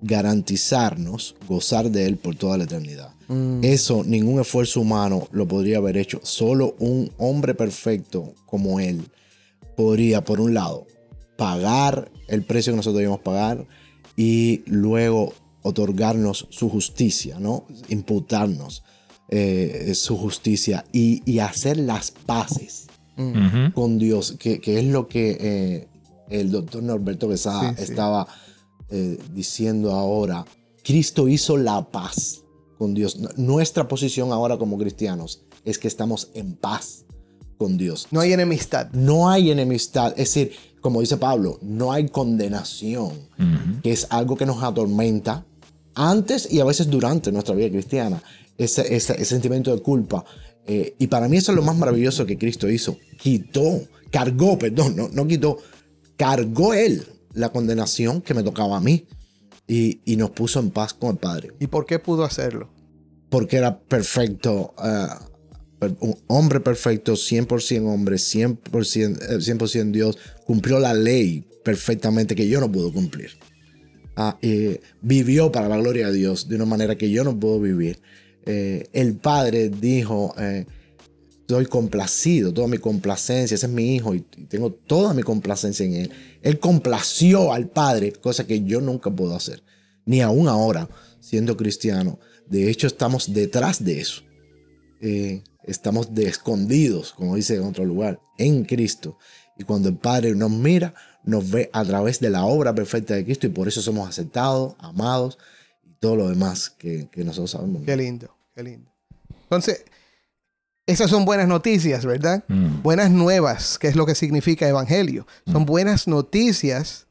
garantizarnos 0.00 1.36
gozar 1.46 1.90
de 1.90 2.06
Él 2.06 2.16
por 2.16 2.34
toda 2.34 2.58
la 2.58 2.64
eternidad. 2.64 3.14
Mm. 3.28 3.60
Eso 3.62 4.04
ningún 4.04 4.40
esfuerzo 4.40 4.80
humano 4.80 5.28
lo 5.30 5.46
podría 5.46 5.78
haber 5.78 5.96
hecho. 5.96 6.20
Solo 6.22 6.74
un 6.78 7.10
hombre 7.18 7.54
perfecto 7.54 8.34
como 8.46 8.80
Él 8.80 9.02
podría, 9.76 10.24
por 10.24 10.40
un 10.40 10.54
lado, 10.54 10.86
pagar 11.36 12.10
el 12.28 12.44
precio 12.44 12.72
que 12.72 12.78
nosotros 12.78 12.98
debíamos 12.98 13.20
pagar 13.20 13.66
y 14.16 14.62
luego 14.66 15.32
otorgarnos 15.62 16.48
su 16.50 16.68
justicia, 16.68 17.38
¿no? 17.38 17.66
Imputarnos 17.88 18.82
eh, 19.28 19.92
su 19.94 20.18
justicia 20.18 20.84
y, 20.92 21.38
hacer 21.38 21.78
las 21.78 22.10
paces 22.10 22.88
con 23.74 23.98
Dios, 23.98 24.36
que, 24.38 24.60
es 24.64 24.84
lo 24.84 25.08
que 25.08 25.36
eh, 25.40 25.88
el 26.28 26.50
doctor 26.50 26.82
Norberto 26.82 27.28
Besada 27.28 27.74
estaba 27.78 28.26
eh, 28.90 29.18
diciendo 29.32 29.92
ahora. 29.92 30.44
Cristo 30.82 31.28
hizo 31.28 31.56
la 31.56 31.90
paz 31.90 32.42
con 32.78 32.94
Dios. 32.94 33.18
Nuestra 33.36 33.86
posición 33.86 34.32
ahora 34.32 34.58
como 34.58 34.76
cristianos 34.76 35.44
es 35.64 35.78
que 35.78 35.88
estamos 35.88 36.30
en 36.34 36.54
paz 36.54 37.04
con 37.56 37.78
Dios. 37.78 38.08
No 38.10 38.20
hay 38.20 38.32
enemistad. 38.32 38.90
No 38.92 39.30
hay 39.30 39.50
enemistad. 39.50 40.10
Es 40.12 40.34
decir, 40.34 40.52
como 40.80 41.00
dice 41.00 41.16
Pablo, 41.16 41.58
no 41.62 41.92
hay 41.92 42.08
condenación, 42.08 43.12
que 43.82 43.92
es 43.92 44.08
algo 44.10 44.36
que 44.36 44.46
nos 44.46 44.62
atormenta 44.62 45.46
antes 45.94 46.52
y 46.52 46.60
a 46.60 46.64
veces 46.64 46.90
durante 46.90 47.30
nuestra 47.30 47.54
vida 47.54 47.70
cristiana. 47.70 48.22
Ese, 48.58 48.94
ese, 48.94 49.24
sentimiento 49.24 49.74
de 49.74 49.80
culpa. 49.80 50.24
Eh, 50.66 50.94
y 50.98 51.08
para 51.08 51.28
mí 51.28 51.36
eso 51.36 51.52
es 51.52 51.56
lo 51.56 51.62
más 51.62 51.76
maravilloso 51.76 52.26
que 52.26 52.38
Cristo 52.38 52.70
hizo. 52.70 52.98
Quitó, 53.20 53.82
cargó, 54.10 54.58
perdón, 54.58 54.96
no, 54.96 55.08
no 55.08 55.26
quitó, 55.26 55.58
cargó 56.16 56.74
Él 56.74 57.04
la 57.34 57.50
condenación 57.50 58.20
que 58.20 58.34
me 58.34 58.42
tocaba 58.42 58.76
a 58.76 58.80
mí 58.80 59.06
y, 59.66 60.16
nos 60.16 60.30
puso 60.30 60.60
en 60.60 60.70
paz 60.70 60.92
con 60.94 61.12
el 61.12 61.16
Padre. 61.16 61.52
¿Y 61.58 61.66
por 61.66 61.86
qué 61.86 61.98
pudo 61.98 62.24
hacerlo? 62.24 62.70
Porque 63.30 63.56
era 63.56 63.80
perfecto, 63.80 64.74
uh, 64.76 65.86
un 66.00 66.16
hombre 66.26 66.60
perfecto, 66.60 67.14
100% 67.14 67.86
hombre, 67.86 68.16
100%, 68.16 69.66
100 69.66 69.88
eh, 69.88 69.92
Dios, 69.92 70.18
cumplió 70.44 70.78
la 70.78 70.92
ley 70.92 71.46
perfectamente 71.64 72.34
que 72.34 72.48
yo 72.48 72.60
no 72.60 72.70
puedo 72.70 72.92
cumplir. 72.92 73.30
Ah, 74.14 74.38
vivió 75.00 75.50
para 75.50 75.68
la 75.68 75.78
gloria 75.78 76.08
de 76.08 76.12
Dios 76.12 76.46
de 76.46 76.56
una 76.56 76.66
manera 76.66 76.98
que 76.98 77.10
yo 77.10 77.24
no 77.24 77.40
puedo 77.40 77.58
vivir. 77.58 77.98
Eh, 78.44 78.88
el 78.92 79.16
Padre 79.16 79.68
dijo, 79.68 80.34
estoy 81.52 81.66
complacido, 81.66 82.52
toda 82.54 82.66
mi 82.66 82.78
complacencia, 82.78 83.54
ese 83.54 83.66
es 83.66 83.72
mi 83.72 83.94
hijo 83.94 84.14
y 84.14 84.20
tengo 84.20 84.72
toda 84.72 85.12
mi 85.12 85.22
complacencia 85.22 85.84
en 85.84 85.94
él. 85.94 86.10
Él 86.40 86.58
complació 86.58 87.52
al 87.52 87.68
Padre, 87.68 88.12
cosa 88.12 88.46
que 88.46 88.62
yo 88.62 88.80
nunca 88.80 89.10
puedo 89.10 89.34
hacer, 89.34 89.62
ni 90.06 90.22
aún 90.22 90.48
ahora, 90.48 90.88
siendo 91.20 91.56
cristiano. 91.56 92.18
De 92.46 92.70
hecho, 92.70 92.86
estamos 92.86 93.34
detrás 93.34 93.84
de 93.84 94.00
eso. 94.00 94.22
Eh, 95.02 95.42
estamos 95.64 96.14
de 96.14 96.24
escondidos, 96.24 97.12
como 97.12 97.36
dice 97.36 97.56
en 97.56 97.64
otro 97.64 97.84
lugar, 97.84 98.20
en 98.38 98.64
Cristo. 98.64 99.18
Y 99.58 99.64
cuando 99.64 99.90
el 99.90 99.96
Padre 99.96 100.34
nos 100.34 100.50
mira, 100.50 100.94
nos 101.24 101.50
ve 101.50 101.68
a 101.72 101.84
través 101.84 102.18
de 102.20 102.30
la 102.30 102.44
obra 102.44 102.74
perfecta 102.74 103.14
de 103.14 103.24
Cristo 103.24 103.46
y 103.46 103.50
por 103.50 103.68
eso 103.68 103.82
somos 103.82 104.08
aceptados, 104.08 104.74
amados 104.78 105.38
todo 106.02 106.16
lo 106.16 106.28
demás 106.28 106.68
que, 106.68 107.08
que 107.12 107.22
nosotros 107.22 107.52
sabemos. 107.52 107.84
Qué 107.86 107.96
lindo, 107.96 108.36
qué 108.56 108.64
lindo. 108.64 108.90
Entonces, 109.44 109.84
esas 110.84 111.08
son 111.08 111.24
buenas 111.24 111.46
noticias, 111.46 112.04
¿verdad? 112.04 112.42
Mm. 112.48 112.82
Buenas 112.82 113.08
nuevas, 113.12 113.78
que 113.78 113.86
es 113.86 113.94
lo 113.94 114.04
que 114.04 114.16
significa 114.16 114.68
evangelio. 114.68 115.28
Son 115.46 115.62
mm. 115.62 115.66
buenas 115.66 116.08
noticias 116.08 117.06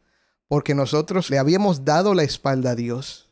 porque 0.49 0.75
nosotros 0.75 1.29
le 1.29 1.39
habíamos 1.39 1.85
dado 1.85 2.13
la 2.13 2.23
espalda 2.23 2.71
a 2.71 2.75
Dios. 2.75 3.29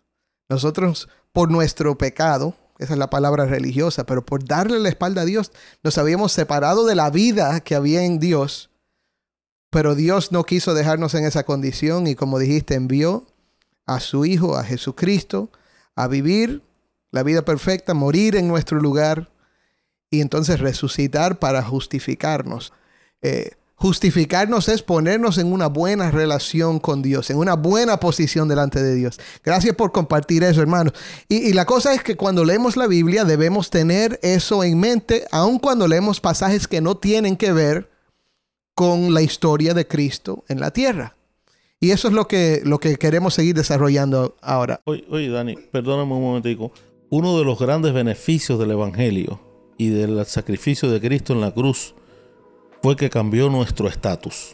Nosotros, 0.48 1.10
por 1.34 1.52
nuestro 1.52 1.98
pecado, 1.98 2.56
esa 2.78 2.94
es 2.94 3.00
la 3.00 3.10
palabra 3.10 3.46
religiosa, 3.46 4.06
pero 4.06 4.26
por 4.26 4.46
darle 4.46 4.80
la 4.80 4.88
espalda 4.88 5.24
a 5.24 5.26
Dios, 5.26 5.52
nos 5.84 5.98
habíamos 5.98 6.32
separado 6.32 6.86
de 6.86 6.96
la 6.96 7.10
vida 7.10 7.60
que 7.60 7.76
había 7.76 8.06
en 8.06 8.20
Dios. 8.20 8.70
Pero 9.72 9.94
Dios 9.94 10.32
no 10.32 10.46
quiso 10.46 10.74
dejarnos 10.74 11.16
en 11.16 11.26
esa 11.26 11.44
condición 11.44 12.08
y 12.08 12.16
como 12.16 12.40
dijiste, 12.40 12.76
envió 12.76 13.28
a 13.90 14.00
su 14.00 14.26
Hijo, 14.26 14.56
a 14.56 14.64
Jesucristo, 14.64 15.50
a 15.96 16.08
vivir 16.08 16.62
la 17.12 17.24
vida 17.24 17.44
perfecta, 17.44 17.94
morir 17.94 18.36
en 18.36 18.48
nuestro 18.48 18.80
lugar 18.80 19.32
y 20.12 20.22
entonces 20.22 20.60
resucitar 20.60 21.40
para 21.40 21.64
justificarnos. 21.64 22.72
Eh, 23.22 23.52
justificarnos 23.76 24.68
es 24.68 24.84
ponernos 24.84 25.38
en 25.38 25.52
una 25.52 25.68
buena 25.68 26.12
relación 26.12 26.80
con 26.80 27.02
Dios, 27.02 27.30
en 27.30 27.38
una 27.38 27.56
buena 27.56 28.00
posición 28.00 28.48
delante 28.48 28.82
de 28.82 28.94
Dios. 28.94 29.20
Gracias 29.44 29.76
por 29.76 29.92
compartir 29.92 30.44
eso, 30.44 30.62
hermanos. 30.62 30.94
Y, 31.28 31.54
la 31.54 31.66
cosa 31.66 31.94
es 31.94 32.04
que 32.04 32.16
cuando 32.16 32.44
leemos 32.44 32.78
la 32.78 32.88
Biblia 32.88 33.24
debemos 33.24 33.70
tener 33.70 34.20
eso 34.22 34.64
en 34.64 34.80
mente, 34.80 35.26
aun 35.32 35.60
cuando 35.60 35.88
leemos 35.88 36.20
pasajes 36.20 36.68
que 36.68 36.82
no 36.82 36.98
tienen 36.98 37.38
que 37.38 37.54
ver 37.54 37.90
con 38.76 39.14
la 39.14 39.22
historia 39.22 39.74
de 39.74 39.88
Cristo 39.88 40.44
en 40.48 40.60
la 40.60 40.72
tierra. 40.72 41.16
Y 41.80 41.92
eso 41.92 42.10
es 42.10 42.14
lo 42.14 42.28
que, 42.28 42.62
lo 42.66 42.80
que 42.80 42.98
queremos 42.98 43.34
seguir 43.34 43.56
desarrollando 43.56 44.36
ahora. 44.42 44.82
Oye, 44.86 45.06
oye 45.10 45.30
Dani, 45.30 45.56
perdóname 45.72 46.14
un 46.14 46.22
momentico. 46.22 46.74
Uno 47.10 47.38
de 47.38 47.46
los 47.46 47.58
grandes 47.58 47.94
beneficios 47.94 48.60
del 48.60 48.72
Evangelio 48.72 49.40
y 49.78 49.88
del 49.88 50.26
sacrificio 50.26 50.92
de 50.92 51.00
Cristo 51.00 51.34
en 51.34 51.42
la 51.42 51.54
cruz 51.54 51.96
fue 52.84 52.96
que 52.96 53.10
cambió 53.10 53.50
nuestro 53.50 53.88
estatus. 53.88 54.54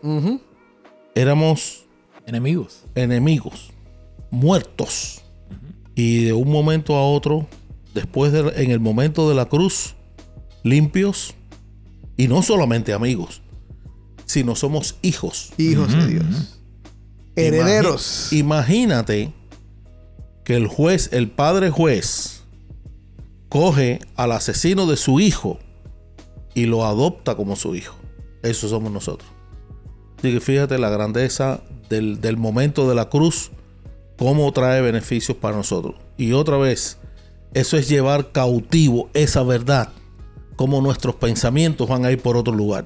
Éramos 1.15 1.85
enemigos. 2.27 2.83
Enemigos, 2.93 3.71
muertos. 4.29 5.21
Y 5.95 6.25
de 6.25 6.33
un 6.33 6.51
momento 6.51 6.95
a 6.95 7.03
otro, 7.07 7.47
después 7.93 8.31
de, 8.33 8.53
en 8.61 8.69
el 8.69 8.79
momento 8.79 9.27
de 9.29 9.35
la 9.35 9.45
cruz, 9.45 9.95
limpios 10.63 11.33
y 12.17 12.27
no 12.27 12.43
solamente 12.43 12.93
amigos, 12.93 13.41
sino 14.25 14.55
somos 14.55 14.97
hijos. 15.01 15.53
Hijos 15.57 15.91
de 15.91 16.07
Dios. 16.07 16.55
Herederos. 17.35 18.31
Imagínate 18.31 19.33
que 20.43 20.55
el 20.55 20.67
juez, 20.67 21.09
el 21.11 21.29
padre 21.29 21.69
juez, 21.69 22.43
coge 23.49 23.99
al 24.15 24.31
asesino 24.31 24.85
de 24.85 24.97
su 24.97 25.19
hijo 25.19 25.59
y 26.53 26.65
lo 26.65 26.85
adopta 26.85 27.35
como 27.35 27.55
su 27.55 27.75
hijo. 27.75 27.95
Eso 28.43 28.67
somos 28.69 28.91
nosotros. 28.91 29.29
Así 30.17 30.31
que 30.31 30.39
fíjate 30.39 30.77
la 30.77 30.89
grandeza 30.89 31.61
del, 31.89 32.21
del 32.21 32.37
momento 32.37 32.87
de 32.87 32.95
la 32.95 33.09
cruz, 33.09 33.51
cómo 34.17 34.51
trae 34.53 34.81
beneficios 34.81 35.37
para 35.37 35.57
nosotros. 35.57 35.95
Y 36.17 36.31
otra 36.31 36.57
vez, 36.57 36.97
eso 37.53 37.77
es 37.77 37.87
llevar 37.87 38.31
cautivo 38.31 39.09
esa 39.13 39.43
verdad, 39.43 39.89
cómo 40.55 40.81
nuestros 40.81 41.15
pensamientos 41.15 41.87
van 41.87 42.05
a 42.05 42.11
ir 42.11 42.21
por 42.21 42.37
otro 42.37 42.53
lugar. 42.53 42.85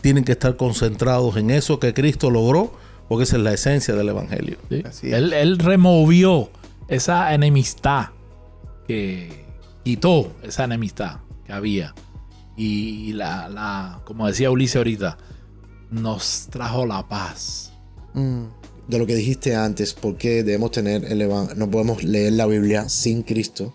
Tienen 0.00 0.24
que 0.24 0.32
estar 0.32 0.56
concentrados 0.56 1.36
en 1.36 1.50
eso 1.50 1.78
que 1.78 1.94
Cristo 1.94 2.30
logró, 2.30 2.72
porque 3.10 3.24
esa 3.24 3.36
es 3.36 3.42
la 3.42 3.52
esencia 3.52 3.94
del 3.94 4.08
Evangelio. 4.08 4.56
¿sí? 4.70 4.82
Así 4.86 5.08
es. 5.08 5.14
Él, 5.14 5.32
él 5.34 5.58
removió 5.58 6.48
esa 6.88 7.34
enemistad 7.34 8.06
que 8.88 9.44
quitó 9.84 10.32
esa 10.42 10.64
enemistad 10.64 11.16
que 11.44 11.52
había. 11.52 11.94
Y 12.56 13.12
la, 13.14 13.48
la, 13.48 14.00
como 14.04 14.26
decía 14.26 14.50
Ulises 14.50 14.76
ahorita, 14.76 15.18
nos 15.90 16.46
trajo 16.50 16.86
la 16.86 17.06
paz. 17.08 17.72
Mm. 18.14 18.44
de 18.88 18.98
lo 18.98 19.06
que 19.06 19.14
dijiste 19.14 19.54
antes, 19.54 19.94
¿por 19.94 20.16
qué 20.16 20.42
debemos 20.42 20.72
tener 20.72 21.04
el 21.04 21.20
evan- 21.22 21.54
no 21.54 21.70
podemos 21.70 22.02
leer 22.02 22.32
la 22.34 22.46
Biblia 22.46 22.88
sin 22.88 23.22
Cristo? 23.22 23.74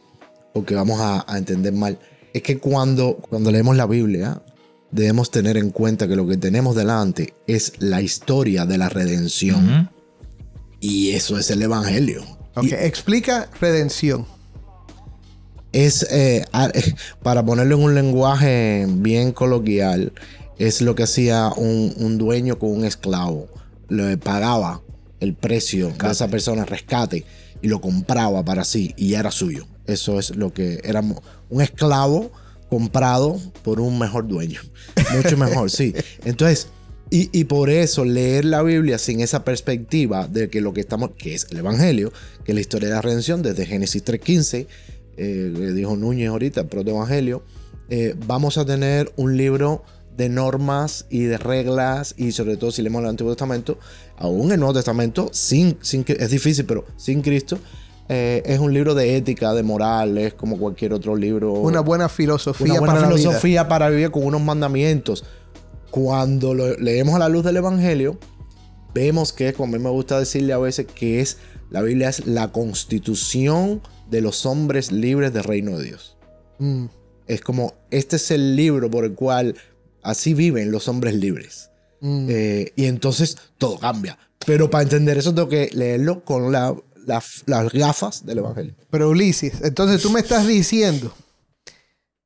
Porque 0.53 0.75
vamos 0.75 0.99
a, 0.99 1.23
a 1.27 1.37
entender 1.37 1.73
mal. 1.73 1.97
Es 2.33 2.41
que 2.41 2.57
cuando, 2.59 3.15
cuando 3.17 3.49
leemos 3.51 3.75
la 3.77 3.85
Biblia, 3.85 4.41
debemos 4.95 5.29
tener 5.29 5.57
en 5.57 5.69
cuenta 5.71 6.07
que 6.07 6.15
lo 6.15 6.25
que 6.25 6.37
tenemos 6.37 6.75
delante 6.75 7.35
es 7.47 7.73
la 7.79 8.01
historia 8.01 8.65
de 8.65 8.77
la 8.77 8.89
redención. 8.89 9.89
Y 10.79 11.11
eso 11.11 11.37
es 11.37 11.49
el 11.51 11.61
Evangelio. 11.61 12.23
Ok, 12.55 12.63
Y 12.65 12.73
explica 12.73 13.49
redención. 13.59 14.25
es, 15.73 16.03
eh, 16.09 16.45
a- 16.53 16.71
para 17.21 17.45
ponerlo 17.45 17.75
en 17.75 17.83
un 17.83 17.95
lenguaje 17.95 18.85
bien 18.89 19.33
coloquial, 19.33 20.13
es 20.57 20.81
lo 20.81 20.95
que 20.95 21.03
hacía 21.03 21.51
un, 21.57 21.93
un 21.97 22.17
dueño 22.17 22.57
con 22.57 22.71
un 22.71 22.85
esclavo. 22.85 23.47
Le 23.89 24.17
pagaba 24.17 24.81
el 25.19 25.33
precio 25.35 25.89
de 25.89 26.11
esa 26.11 26.29
persona, 26.29 26.63
rescate, 26.63 27.25
y 27.61 27.67
lo 27.67 27.81
compraba 27.81 28.45
para 28.45 28.63
sí, 28.63 28.93
y 28.95 29.09
ya 29.09 29.19
era 29.19 29.31
suyo. 29.31 29.67
Eso 29.85 30.17
es 30.17 30.33
lo 30.37 30.53
que 30.53 30.79
era 30.85 31.01
un 31.49 31.61
esclavo 31.61 32.31
comprado 32.75 33.39
por 33.63 33.79
un 33.79 33.97
mejor 33.97 34.27
dueño. 34.27 34.59
Mucho 35.15 35.37
mejor, 35.37 35.71
sí. 35.71 35.93
Entonces, 36.25 36.67
y, 37.09 37.29
y 37.31 37.45
por 37.45 37.69
eso 37.69 38.03
leer 38.03 38.43
la 38.43 38.63
Biblia 38.63 38.97
sin 38.97 39.21
esa 39.21 39.45
perspectiva 39.45 40.27
de 40.27 40.49
que 40.49 40.59
lo 40.59 40.73
que 40.73 40.81
estamos, 40.81 41.11
que 41.17 41.35
es 41.35 41.47
el 41.51 41.57
Evangelio, 41.59 42.11
que 42.43 42.51
es 42.51 42.55
la 42.55 42.59
historia 42.59 42.89
de 42.89 42.95
la 42.95 43.01
redención 43.01 43.41
desde 43.41 43.65
Génesis 43.65 44.03
3.15, 44.03 44.67
eh, 45.15 45.71
dijo 45.73 45.95
Núñez 45.95 46.27
ahorita, 46.27 46.59
el 46.59 46.67
protoevangelio, 46.67 47.43
eh, 47.87 48.13
vamos 48.27 48.57
a 48.57 48.65
tener 48.65 49.09
un 49.15 49.37
libro 49.37 49.85
de 50.17 50.27
normas 50.27 51.05
y 51.09 51.23
de 51.23 51.37
reglas 51.37 52.13
y 52.17 52.33
sobre 52.33 52.57
todo 52.57 52.71
si 52.71 52.81
leemos 52.81 53.03
el 53.03 53.07
Antiguo 53.07 53.31
Testamento, 53.31 53.79
aún 54.17 54.51
el 54.51 54.59
Nuevo 54.59 54.73
Testamento, 54.73 55.29
sin, 55.31 55.77
sin, 55.81 56.03
es 56.09 56.29
difícil, 56.29 56.65
pero 56.65 56.83
sin 56.97 57.21
Cristo, 57.21 57.57
eh, 58.09 58.43
es 58.45 58.59
un 58.59 58.73
libro 58.73 58.93
de 58.95 59.15
ética, 59.17 59.53
de 59.53 59.63
morales, 59.63 60.33
como 60.33 60.57
cualquier 60.57 60.93
otro 60.93 61.15
libro. 61.15 61.53
Una 61.53 61.79
buena 61.81 62.07
filosofía 62.09 62.65
Una 62.65 62.79
buena 62.79 62.93
para 62.93 63.01
la 63.01 63.07
vida. 63.07 63.17
filosofía 63.17 63.67
para 63.67 63.89
vivir 63.89 64.11
con 64.11 64.23
unos 64.25 64.41
mandamientos. 64.41 65.23
Cuando 65.91 66.53
lo 66.53 66.75
leemos 66.77 67.15
a 67.15 67.19
la 67.19 67.29
luz 67.29 67.43
del 67.43 67.57
Evangelio, 67.57 68.19
vemos 68.93 69.31
que, 69.33 69.53
como 69.53 69.73
a 69.75 69.77
mí 69.77 69.83
me 69.83 69.89
gusta 69.89 70.19
decirle 70.19 70.53
a 70.53 70.57
veces, 70.57 70.85
que 70.93 71.21
es 71.21 71.37
la 71.69 71.81
Biblia 71.81 72.09
es 72.09 72.27
la 72.27 72.51
constitución 72.51 73.81
de 74.09 74.21
los 74.21 74.45
hombres 74.45 74.91
libres 74.91 75.33
del 75.33 75.43
reino 75.43 75.77
de 75.77 75.83
Dios. 75.85 76.17
Mm. 76.59 76.85
Es 77.27 77.41
como, 77.41 77.73
este 77.91 78.17
es 78.17 78.29
el 78.31 78.55
libro 78.55 78.89
por 78.91 79.03
el 79.05 79.13
cual 79.13 79.55
así 80.03 80.33
viven 80.33 80.71
los 80.71 80.87
hombres 80.87 81.15
libres. 81.15 81.71
Mm. 82.01 82.27
Eh, 82.29 82.73
y 82.75 82.85
entonces 82.85 83.37
todo 83.57 83.79
cambia. 83.79 84.17
Pero 84.45 84.69
para 84.69 84.83
entender 84.83 85.17
eso 85.17 85.33
tengo 85.33 85.49
que 85.49 85.69
leerlo 85.73 86.23
con 86.23 86.51
la- 86.51 86.75
la- 87.05 87.23
las 87.45 87.71
gafas 87.71 88.25
del 88.25 88.39
Evangelio. 88.39 88.73
Pero 88.89 89.09
Ulises, 89.09 89.61
entonces 89.61 90.01
tú 90.01 90.09
me 90.11 90.19
estás 90.19 90.45
diciendo 90.47 91.13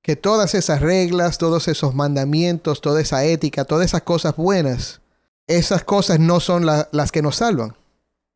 que 0.02 0.16
todas 0.16 0.56
esas 0.56 0.82
reglas, 0.82 1.38
todos 1.38 1.68
esos 1.68 1.94
mandamientos, 1.94 2.82
toda 2.82 3.02
esa 3.02 3.24
ética, 3.26 3.66
todas 3.66 3.86
esas 3.86 4.02
cosas 4.04 4.36
buenas, 4.36 5.02
esas 5.48 5.84
cosas 5.84 6.20
no 6.20 6.40
son 6.40 6.66
la- 6.66 6.88
las 6.92 7.12
que 7.12 7.22
nos 7.22 7.38
salvan. 7.38 7.76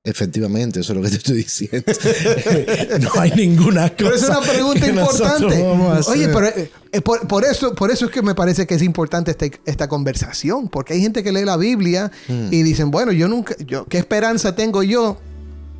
Efectivamente, 0.05 0.81
eso 0.81 0.91
es 0.91 0.97
lo 0.97 1.03
que 1.03 1.09
te 1.11 1.15
estoy 1.15 1.37
diciendo. 1.37 1.85
no 2.99 3.21
hay 3.21 3.31
ninguna 3.31 3.83
cosa. 3.89 3.95
Pero 3.97 4.15
es 4.15 4.23
una 4.23 4.41
pregunta 4.41 4.85
importante. 4.87 5.63
Oye, 6.07 6.27
pero 6.27 6.47
eh, 6.47 6.69
eh, 6.91 6.99
por, 7.01 7.25
por 7.25 7.45
eso, 7.45 7.73
por 7.73 7.89
eso 7.89 8.05
es 8.05 8.11
que 8.11 8.21
me 8.21 8.35
parece 8.35 8.67
que 8.67 8.75
es 8.75 8.81
importante 8.81 9.31
este- 9.31 9.61
esta 9.65 9.87
conversación, 9.87 10.67
porque 10.67 10.93
hay 10.93 11.01
gente 11.01 11.23
que 11.23 11.31
lee 11.31 11.45
la 11.45 11.55
Biblia 11.55 12.11
Mm. 12.27 12.47
y 12.51 12.63
dicen, 12.63 12.91
bueno, 12.91 13.13
yo 13.13 13.29
nunca, 13.29 13.55
yo, 13.65 13.85
¿qué 13.85 13.97
esperanza 13.97 14.53
tengo 14.55 14.83
yo 14.83 15.17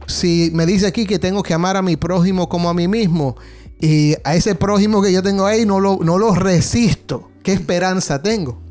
si 0.08 0.52
me 0.54 0.66
dice 0.66 0.88
aquí 0.88 1.06
que 1.06 1.20
tengo 1.20 1.44
que 1.44 1.54
amar 1.54 1.78
a 1.78 1.82
mi 1.82 1.96
prójimo 1.98 2.50
como 2.50 2.70
a 2.70 2.74
mí 2.74 2.88
mismo 2.88 3.36
y 3.80 4.16
a 4.24 4.36
ese 4.36 4.56
prójimo 4.56 5.02
que 5.02 5.12
yo 5.12 5.22
tengo 5.24 5.46
ahí 5.46 5.66
no 5.66 5.80
lo, 5.80 6.00
no 6.02 6.18
lo 6.18 6.34
resisto? 6.36 7.30
¿Qué 7.44 7.52
esperanza 7.54 8.22
tengo? 8.22 8.62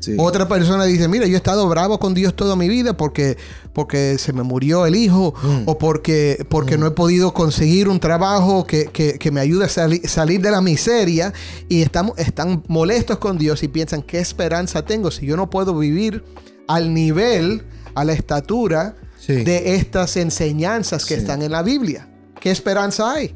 Sí. 0.00 0.14
Otra 0.16 0.46
persona 0.46 0.84
dice, 0.84 1.08
mira, 1.08 1.26
yo 1.26 1.34
he 1.34 1.36
estado 1.38 1.68
bravo 1.68 1.98
con 1.98 2.14
Dios 2.14 2.34
toda 2.36 2.54
mi 2.54 2.68
vida 2.68 2.96
porque, 2.96 3.36
porque 3.72 4.16
se 4.18 4.32
me 4.32 4.42
murió 4.44 4.86
el 4.86 4.94
hijo 4.94 5.34
Mm. 5.42 5.62
o 5.66 5.76
porque, 5.76 6.46
porque 6.48 6.78
no 6.78 6.86
he 6.86 6.90
podido 6.92 7.34
conseguir 7.34 7.88
un 7.88 7.98
trabajo 7.98 8.64
que, 8.64 8.86
que- 8.92 9.18
que 9.18 9.30
me 9.32 9.40
ayude 9.40 9.64
a 9.64 9.68
sali- 9.68 10.02
salir 10.06 10.40
de 10.40 10.52
la 10.52 10.60
miseria 10.60 11.32
y 11.68 11.82
estamos, 11.82 12.16
están 12.16 12.62
molestos 12.68 13.18
con 13.18 13.38
Dios 13.38 13.62
y 13.64 13.68
piensan, 13.68 14.02
¿qué 14.02 14.20
esperanza 14.20 14.84
tengo 14.84 15.10
si 15.10 15.26
yo 15.26 15.36
no 15.36 15.50
puedo 15.50 15.76
vivir 15.76 16.22
al 16.68 16.94
nivel, 16.94 17.64
a 17.96 18.04
la 18.04 18.12
estatura 18.12 18.94
Sí. 19.28 19.44
de 19.44 19.74
estas 19.76 20.16
enseñanzas 20.16 21.04
que 21.04 21.14
Sí. 21.14 21.20
están 21.20 21.42
en 21.42 21.52
la 21.52 21.62
Biblia? 21.62 22.08
¿Qué 22.40 22.50
esperanza 22.50 23.12
hay? 23.12 23.34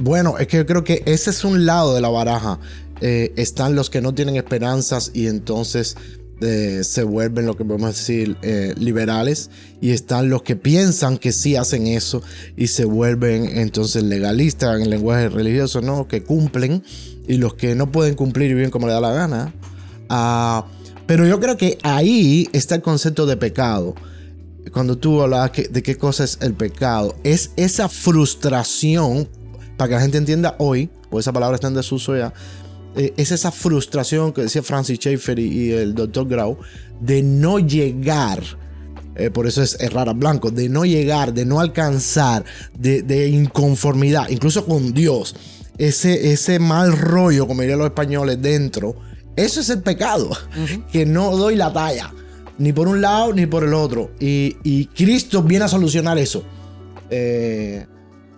Bueno, 0.00 0.36
es 0.38 0.48
que 0.48 0.56
yo 0.58 0.66
creo 0.66 0.82
que 0.84 1.02
ese 1.06 1.30
es 1.30 1.44
un 1.44 1.64
lado 1.64 1.94
de 1.94 2.00
la 2.00 2.08
baraja. 2.08 2.58
Eh, 3.00 3.32
están 3.36 3.76
los 3.76 3.88
que 3.88 4.00
no 4.00 4.12
tienen 4.14 4.34
esperanzas 4.36 5.12
y 5.14 5.28
entonces 5.28 5.96
eh, 6.40 6.82
se 6.84 7.02
vuelven 7.04 7.46
lo 7.46 7.56
que 7.56 7.64
podemos 7.64 7.96
decir 7.96 8.36
eh, 8.42 8.74
liberales 8.78 9.50
y 9.80 9.90
están 9.90 10.28
los 10.28 10.42
que 10.42 10.54
piensan 10.56 11.18
que 11.18 11.30
sí 11.32 11.54
hacen 11.56 11.86
eso 11.86 12.22
y 12.56 12.66
se 12.68 12.84
vuelven 12.84 13.58
entonces 13.58 14.02
legalistas 14.04 14.76
en 14.76 14.82
el 14.82 14.90
lenguaje 14.90 15.28
religioso, 15.28 15.80
¿no? 15.80 16.06
Que 16.08 16.22
cumplen 16.22 16.82
y 17.28 17.34
los 17.38 17.54
que 17.54 17.74
no 17.76 17.90
pueden 17.92 18.14
cumplir 18.14 18.50
y 18.50 18.54
viven 18.54 18.70
como 18.70 18.86
le 18.88 18.92
da 18.92 19.00
la 19.00 19.12
gana. 19.12 19.54
Ah, 20.08 20.66
pero 21.06 21.26
yo 21.26 21.38
creo 21.40 21.56
que 21.56 21.78
ahí 21.82 22.48
está 22.52 22.74
el 22.76 22.82
concepto 22.82 23.26
de 23.26 23.36
pecado 23.36 23.94
cuando 24.70 24.96
tú 24.98 25.20
hablabas 25.22 25.50
que- 25.50 25.68
de 25.68 25.82
qué 25.82 25.96
cosa 25.96 26.24
es 26.24 26.38
el 26.40 26.54
pecado, 26.54 27.14
es 27.24 27.50
esa 27.56 27.88
frustración, 27.88 29.28
para 29.76 29.88
que 29.88 29.94
la 29.94 30.00
gente 30.00 30.18
entienda 30.18 30.56
hoy, 30.58 30.90
o 31.10 31.18
esa 31.20 31.32
palabra 31.32 31.54
está 31.56 31.68
en 31.68 31.74
desuso 31.74 32.16
ya, 32.16 32.32
eh, 32.96 33.12
es 33.16 33.30
esa 33.32 33.50
frustración 33.52 34.32
que 34.32 34.42
decía 34.42 34.62
Francis 34.62 34.98
Schaeffer 34.98 35.38
y, 35.38 35.46
y 35.46 35.70
el 35.72 35.94
doctor 35.94 36.26
Grau, 36.26 36.58
de 37.00 37.22
no 37.22 37.58
llegar, 37.58 38.42
eh, 39.14 39.30
por 39.30 39.46
eso 39.46 39.62
es 39.62 39.78
errar 39.80 40.08
a 40.08 40.12
blanco, 40.12 40.50
de 40.50 40.68
no 40.68 40.84
llegar, 40.84 41.32
de 41.32 41.44
no 41.44 41.60
alcanzar, 41.60 42.44
de, 42.76 43.02
de 43.02 43.28
inconformidad, 43.28 44.28
incluso 44.30 44.64
con 44.66 44.92
Dios, 44.92 45.34
ese, 45.76 46.32
ese 46.32 46.58
mal 46.58 46.96
rollo, 46.96 47.46
como 47.46 47.60
dirían 47.60 47.78
los 47.78 47.86
españoles, 47.88 48.42
dentro, 48.42 48.96
eso 49.36 49.60
es 49.60 49.70
el 49.70 49.82
pecado, 49.82 50.30
que 50.90 51.06
no 51.06 51.36
doy 51.36 51.54
la 51.54 51.72
talla 51.72 52.12
ni 52.58 52.72
por 52.72 52.88
un 52.88 53.00
lado 53.00 53.32
ni 53.32 53.46
por 53.46 53.64
el 53.64 53.74
otro. 53.74 54.10
Y, 54.20 54.56
y 54.62 54.86
Cristo 54.86 55.42
viene 55.42 55.64
a 55.64 55.68
solucionar 55.68 56.18
eso 56.18 56.44
eh, 57.10 57.86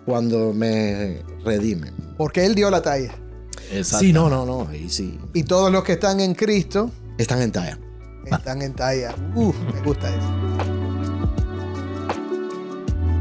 cuando 0.05 0.53
me 0.53 1.21
redime. 1.43 1.91
Porque 2.17 2.45
Él 2.45 2.55
dio 2.55 2.69
la 2.69 2.81
talla. 2.81 3.13
Exacto. 3.71 4.05
Sí, 4.05 4.13
no, 4.13 4.29
no, 4.29 4.45
no, 4.45 4.67
ahí 4.69 4.89
sí. 4.89 5.17
Y 5.33 5.43
todos 5.43 5.71
los 5.71 5.83
que 5.83 5.93
están 5.93 6.19
en 6.19 6.33
Cristo 6.35 6.91
Están 7.17 7.41
en 7.41 7.51
talla. 7.51 7.79
están 8.25 8.61
en 8.61 8.73
talla. 8.73 9.15
Uf, 9.35 9.55
me 9.73 9.81
gusta 9.81 10.09
eso. 10.09 10.27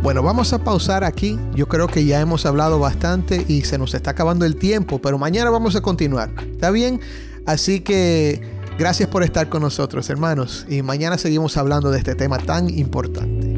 Bueno, 0.03 0.23
vamos 0.23 0.53
a 0.55 0.65
pausar 0.65 1.05
aquí. 1.05 1.39
Yo 1.55 1.69
creo 1.69 1.87
que 1.87 2.05
ya 2.07 2.21
hemos 2.21 2.47
hablado 2.47 2.79
bastante 2.79 3.45
y 3.49 3.63
se 3.63 3.77
nos 3.77 3.93
está 3.95 4.13
acabando 4.13 4.47
el 4.47 4.57
tiempo, 4.57 4.99
pero 5.01 5.19
mañana 5.19 5.51
vamos 5.51 5.77
a 5.77 5.83
continuar. 5.83 6.31
¿Está 6.53 6.71
bien? 6.71 7.01
Así 7.47 7.81
que 7.81 8.41
gracias 8.81 9.11
por 9.11 9.23
estar 9.23 9.51
con 9.51 9.61
nosotros, 9.61 10.09
hermanos. 10.09 10.65
Y 10.67 10.81
mañana 10.81 11.19
seguimos 11.19 11.59
hablando 11.59 11.91
de 11.91 11.99
este 11.99 12.15
tema 12.15 12.39
tan 12.39 12.71
importante. 12.71 13.55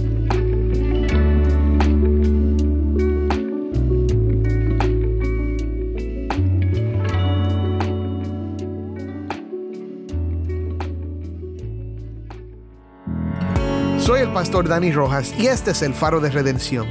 Soy 14.00 14.22
el 14.22 14.32
pastor 14.32 14.68
Dani 14.68 14.90
Rojas 14.90 15.32
y 15.38 15.46
este 15.46 15.70
es 15.70 15.82
el 15.82 15.94
Faro 15.94 16.18
de 16.20 16.30
Redención. 16.30 16.88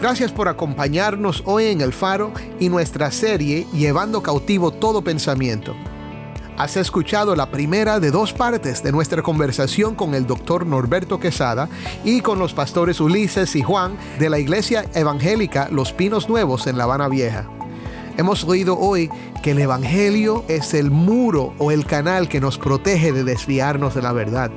Gracias 0.00 0.32
por 0.32 0.48
acompañarnos 0.48 1.42
hoy 1.44 1.66
en 1.66 1.82
el 1.82 1.92
Faro 1.92 2.32
y 2.58 2.70
nuestra 2.70 3.10
serie 3.10 3.66
Llevando 3.74 4.22
cautivo 4.22 4.70
todo 4.70 5.04
pensamiento. 5.04 5.76
Has 6.58 6.76
escuchado 6.76 7.34
la 7.34 7.50
primera 7.50 7.98
de 7.98 8.10
dos 8.10 8.32
partes 8.32 8.82
de 8.82 8.92
nuestra 8.92 9.22
conversación 9.22 9.94
con 9.94 10.14
el 10.14 10.26
doctor 10.26 10.66
Norberto 10.66 11.18
Quesada 11.18 11.68
y 12.04 12.20
con 12.20 12.38
los 12.38 12.52
pastores 12.52 13.00
Ulises 13.00 13.56
y 13.56 13.62
Juan 13.62 13.96
de 14.18 14.28
la 14.28 14.38
Iglesia 14.38 14.84
Evangélica 14.94 15.68
Los 15.70 15.92
Pinos 15.92 16.28
Nuevos 16.28 16.66
en 16.66 16.76
La 16.76 16.84
Habana 16.84 17.08
Vieja. 17.08 17.48
Hemos 18.18 18.44
oído 18.44 18.78
hoy 18.78 19.10
que 19.42 19.52
el 19.52 19.60
Evangelio 19.60 20.44
es 20.48 20.74
el 20.74 20.90
muro 20.90 21.54
o 21.58 21.70
el 21.70 21.86
canal 21.86 22.28
que 22.28 22.40
nos 22.40 22.58
protege 22.58 23.12
de 23.12 23.24
desviarnos 23.24 23.94
de 23.94 24.02
la 24.02 24.12
verdad 24.12 24.50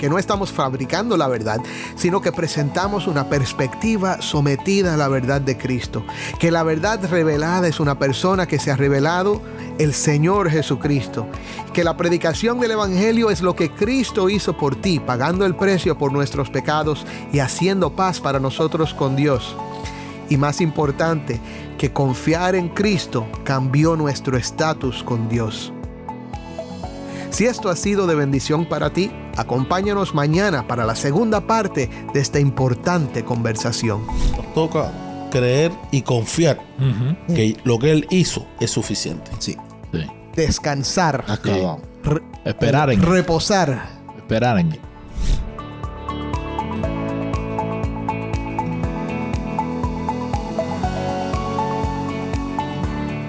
que 0.00 0.08
no 0.08 0.18
estamos 0.18 0.50
fabricando 0.50 1.18
la 1.18 1.28
verdad, 1.28 1.60
sino 1.94 2.22
que 2.22 2.32
presentamos 2.32 3.06
una 3.06 3.28
perspectiva 3.28 4.22
sometida 4.22 4.94
a 4.94 4.96
la 4.96 5.08
verdad 5.08 5.42
de 5.42 5.58
Cristo. 5.58 6.02
Que 6.38 6.50
la 6.50 6.62
verdad 6.62 7.04
revelada 7.10 7.68
es 7.68 7.80
una 7.80 7.98
persona 7.98 8.46
que 8.46 8.58
se 8.58 8.70
ha 8.70 8.76
revelado 8.76 9.42
el 9.78 9.92
Señor 9.92 10.50
Jesucristo. 10.50 11.26
Que 11.74 11.84
la 11.84 11.98
predicación 11.98 12.58
del 12.60 12.70
Evangelio 12.70 13.30
es 13.30 13.42
lo 13.42 13.54
que 13.54 13.70
Cristo 13.70 14.30
hizo 14.30 14.56
por 14.56 14.74
ti, 14.74 15.00
pagando 15.00 15.44
el 15.44 15.54
precio 15.54 15.98
por 15.98 16.12
nuestros 16.12 16.48
pecados 16.48 17.04
y 17.30 17.40
haciendo 17.40 17.94
paz 17.94 18.20
para 18.20 18.40
nosotros 18.40 18.94
con 18.94 19.16
Dios. 19.16 19.54
Y 20.30 20.38
más 20.38 20.62
importante, 20.62 21.40
que 21.76 21.92
confiar 21.92 22.54
en 22.54 22.70
Cristo 22.70 23.26
cambió 23.44 23.96
nuestro 23.96 24.38
estatus 24.38 25.02
con 25.02 25.28
Dios. 25.28 25.74
Si 27.30 27.46
esto 27.46 27.70
ha 27.70 27.76
sido 27.76 28.06
de 28.06 28.16
bendición 28.16 28.66
para 28.66 28.90
ti, 28.90 29.10
acompáñanos 29.36 30.14
mañana 30.14 30.66
para 30.66 30.84
la 30.84 30.96
segunda 30.96 31.46
parte 31.46 31.88
de 32.12 32.20
esta 32.20 32.40
importante 32.40 33.24
conversación. 33.24 34.04
Nos 34.36 34.52
toca 34.52 34.92
creer 35.30 35.72
y 35.92 36.02
confiar 36.02 36.60
que 37.28 37.56
lo 37.64 37.78
que 37.78 37.92
Él 37.92 38.06
hizo 38.10 38.46
es 38.58 38.70
suficiente. 38.70 39.30
Sí. 39.38 39.56
Sí. 39.92 40.06
Descansar. 40.34 41.24
Acabado. 41.28 41.80
Esperar 42.44 42.90
en 42.90 43.02
reposar. 43.02 44.00
Esperar 44.16 44.58
en 44.58 44.89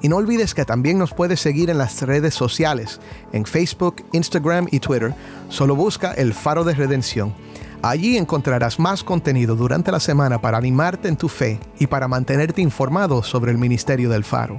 Y 0.00 0.08
no 0.08 0.16
olvides 0.16 0.54
que 0.54 0.64
también 0.64 0.96
nos 0.96 1.12
puedes 1.12 1.40
seguir 1.40 1.70
en 1.70 1.78
las 1.78 2.00
redes 2.02 2.34
sociales, 2.34 3.00
en 3.32 3.44
Facebook, 3.44 3.96
Instagram 4.12 4.68
y 4.70 4.78
Twitter. 4.80 5.12
Solo 5.50 5.76
busca 5.76 6.12
el 6.12 6.32
Faro 6.32 6.64
de 6.64 6.72
Redención. 6.74 7.34
Allí 7.82 8.16
encontrarás 8.16 8.78
más 8.78 9.04
contenido 9.04 9.56
durante 9.56 9.92
la 9.92 10.00
semana 10.00 10.40
para 10.40 10.56
animarte 10.56 11.08
en 11.08 11.16
tu 11.16 11.28
fe 11.28 11.60
y 11.78 11.86
para 11.86 12.08
mantenerte 12.08 12.62
informado 12.62 13.22
sobre 13.22 13.52
el 13.52 13.58
ministerio 13.58 14.08
del 14.08 14.24
Faro. 14.24 14.58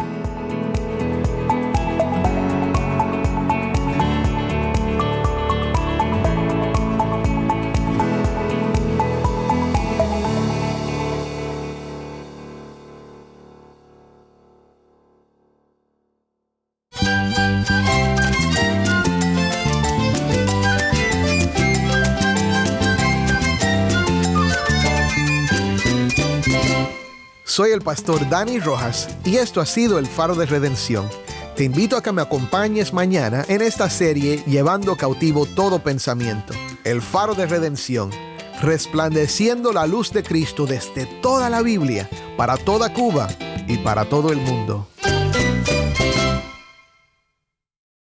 pastor 27.91 28.29
Dani 28.29 28.57
Rojas 28.57 29.09
y 29.25 29.35
esto 29.35 29.59
ha 29.59 29.65
sido 29.65 29.99
el 29.99 30.07
Faro 30.07 30.33
de 30.33 30.45
Redención. 30.45 31.09
Te 31.57 31.65
invito 31.65 31.97
a 31.97 32.01
que 32.01 32.13
me 32.13 32.21
acompañes 32.21 32.93
mañana 32.93 33.43
en 33.49 33.61
esta 33.61 33.89
serie 33.89 34.41
Llevando 34.47 34.95
cautivo 34.95 35.45
todo 35.45 35.79
pensamiento. 35.79 36.53
El 36.85 37.01
Faro 37.01 37.35
de 37.35 37.47
Redención, 37.47 38.09
resplandeciendo 38.61 39.73
la 39.73 39.87
luz 39.87 40.13
de 40.13 40.23
Cristo 40.23 40.65
desde 40.65 41.05
toda 41.21 41.49
la 41.49 41.61
Biblia, 41.61 42.09
para 42.37 42.55
toda 42.55 42.93
Cuba 42.93 43.27
y 43.67 43.77
para 43.79 44.05
todo 44.05 44.31
el 44.31 44.37
mundo. 44.37 44.87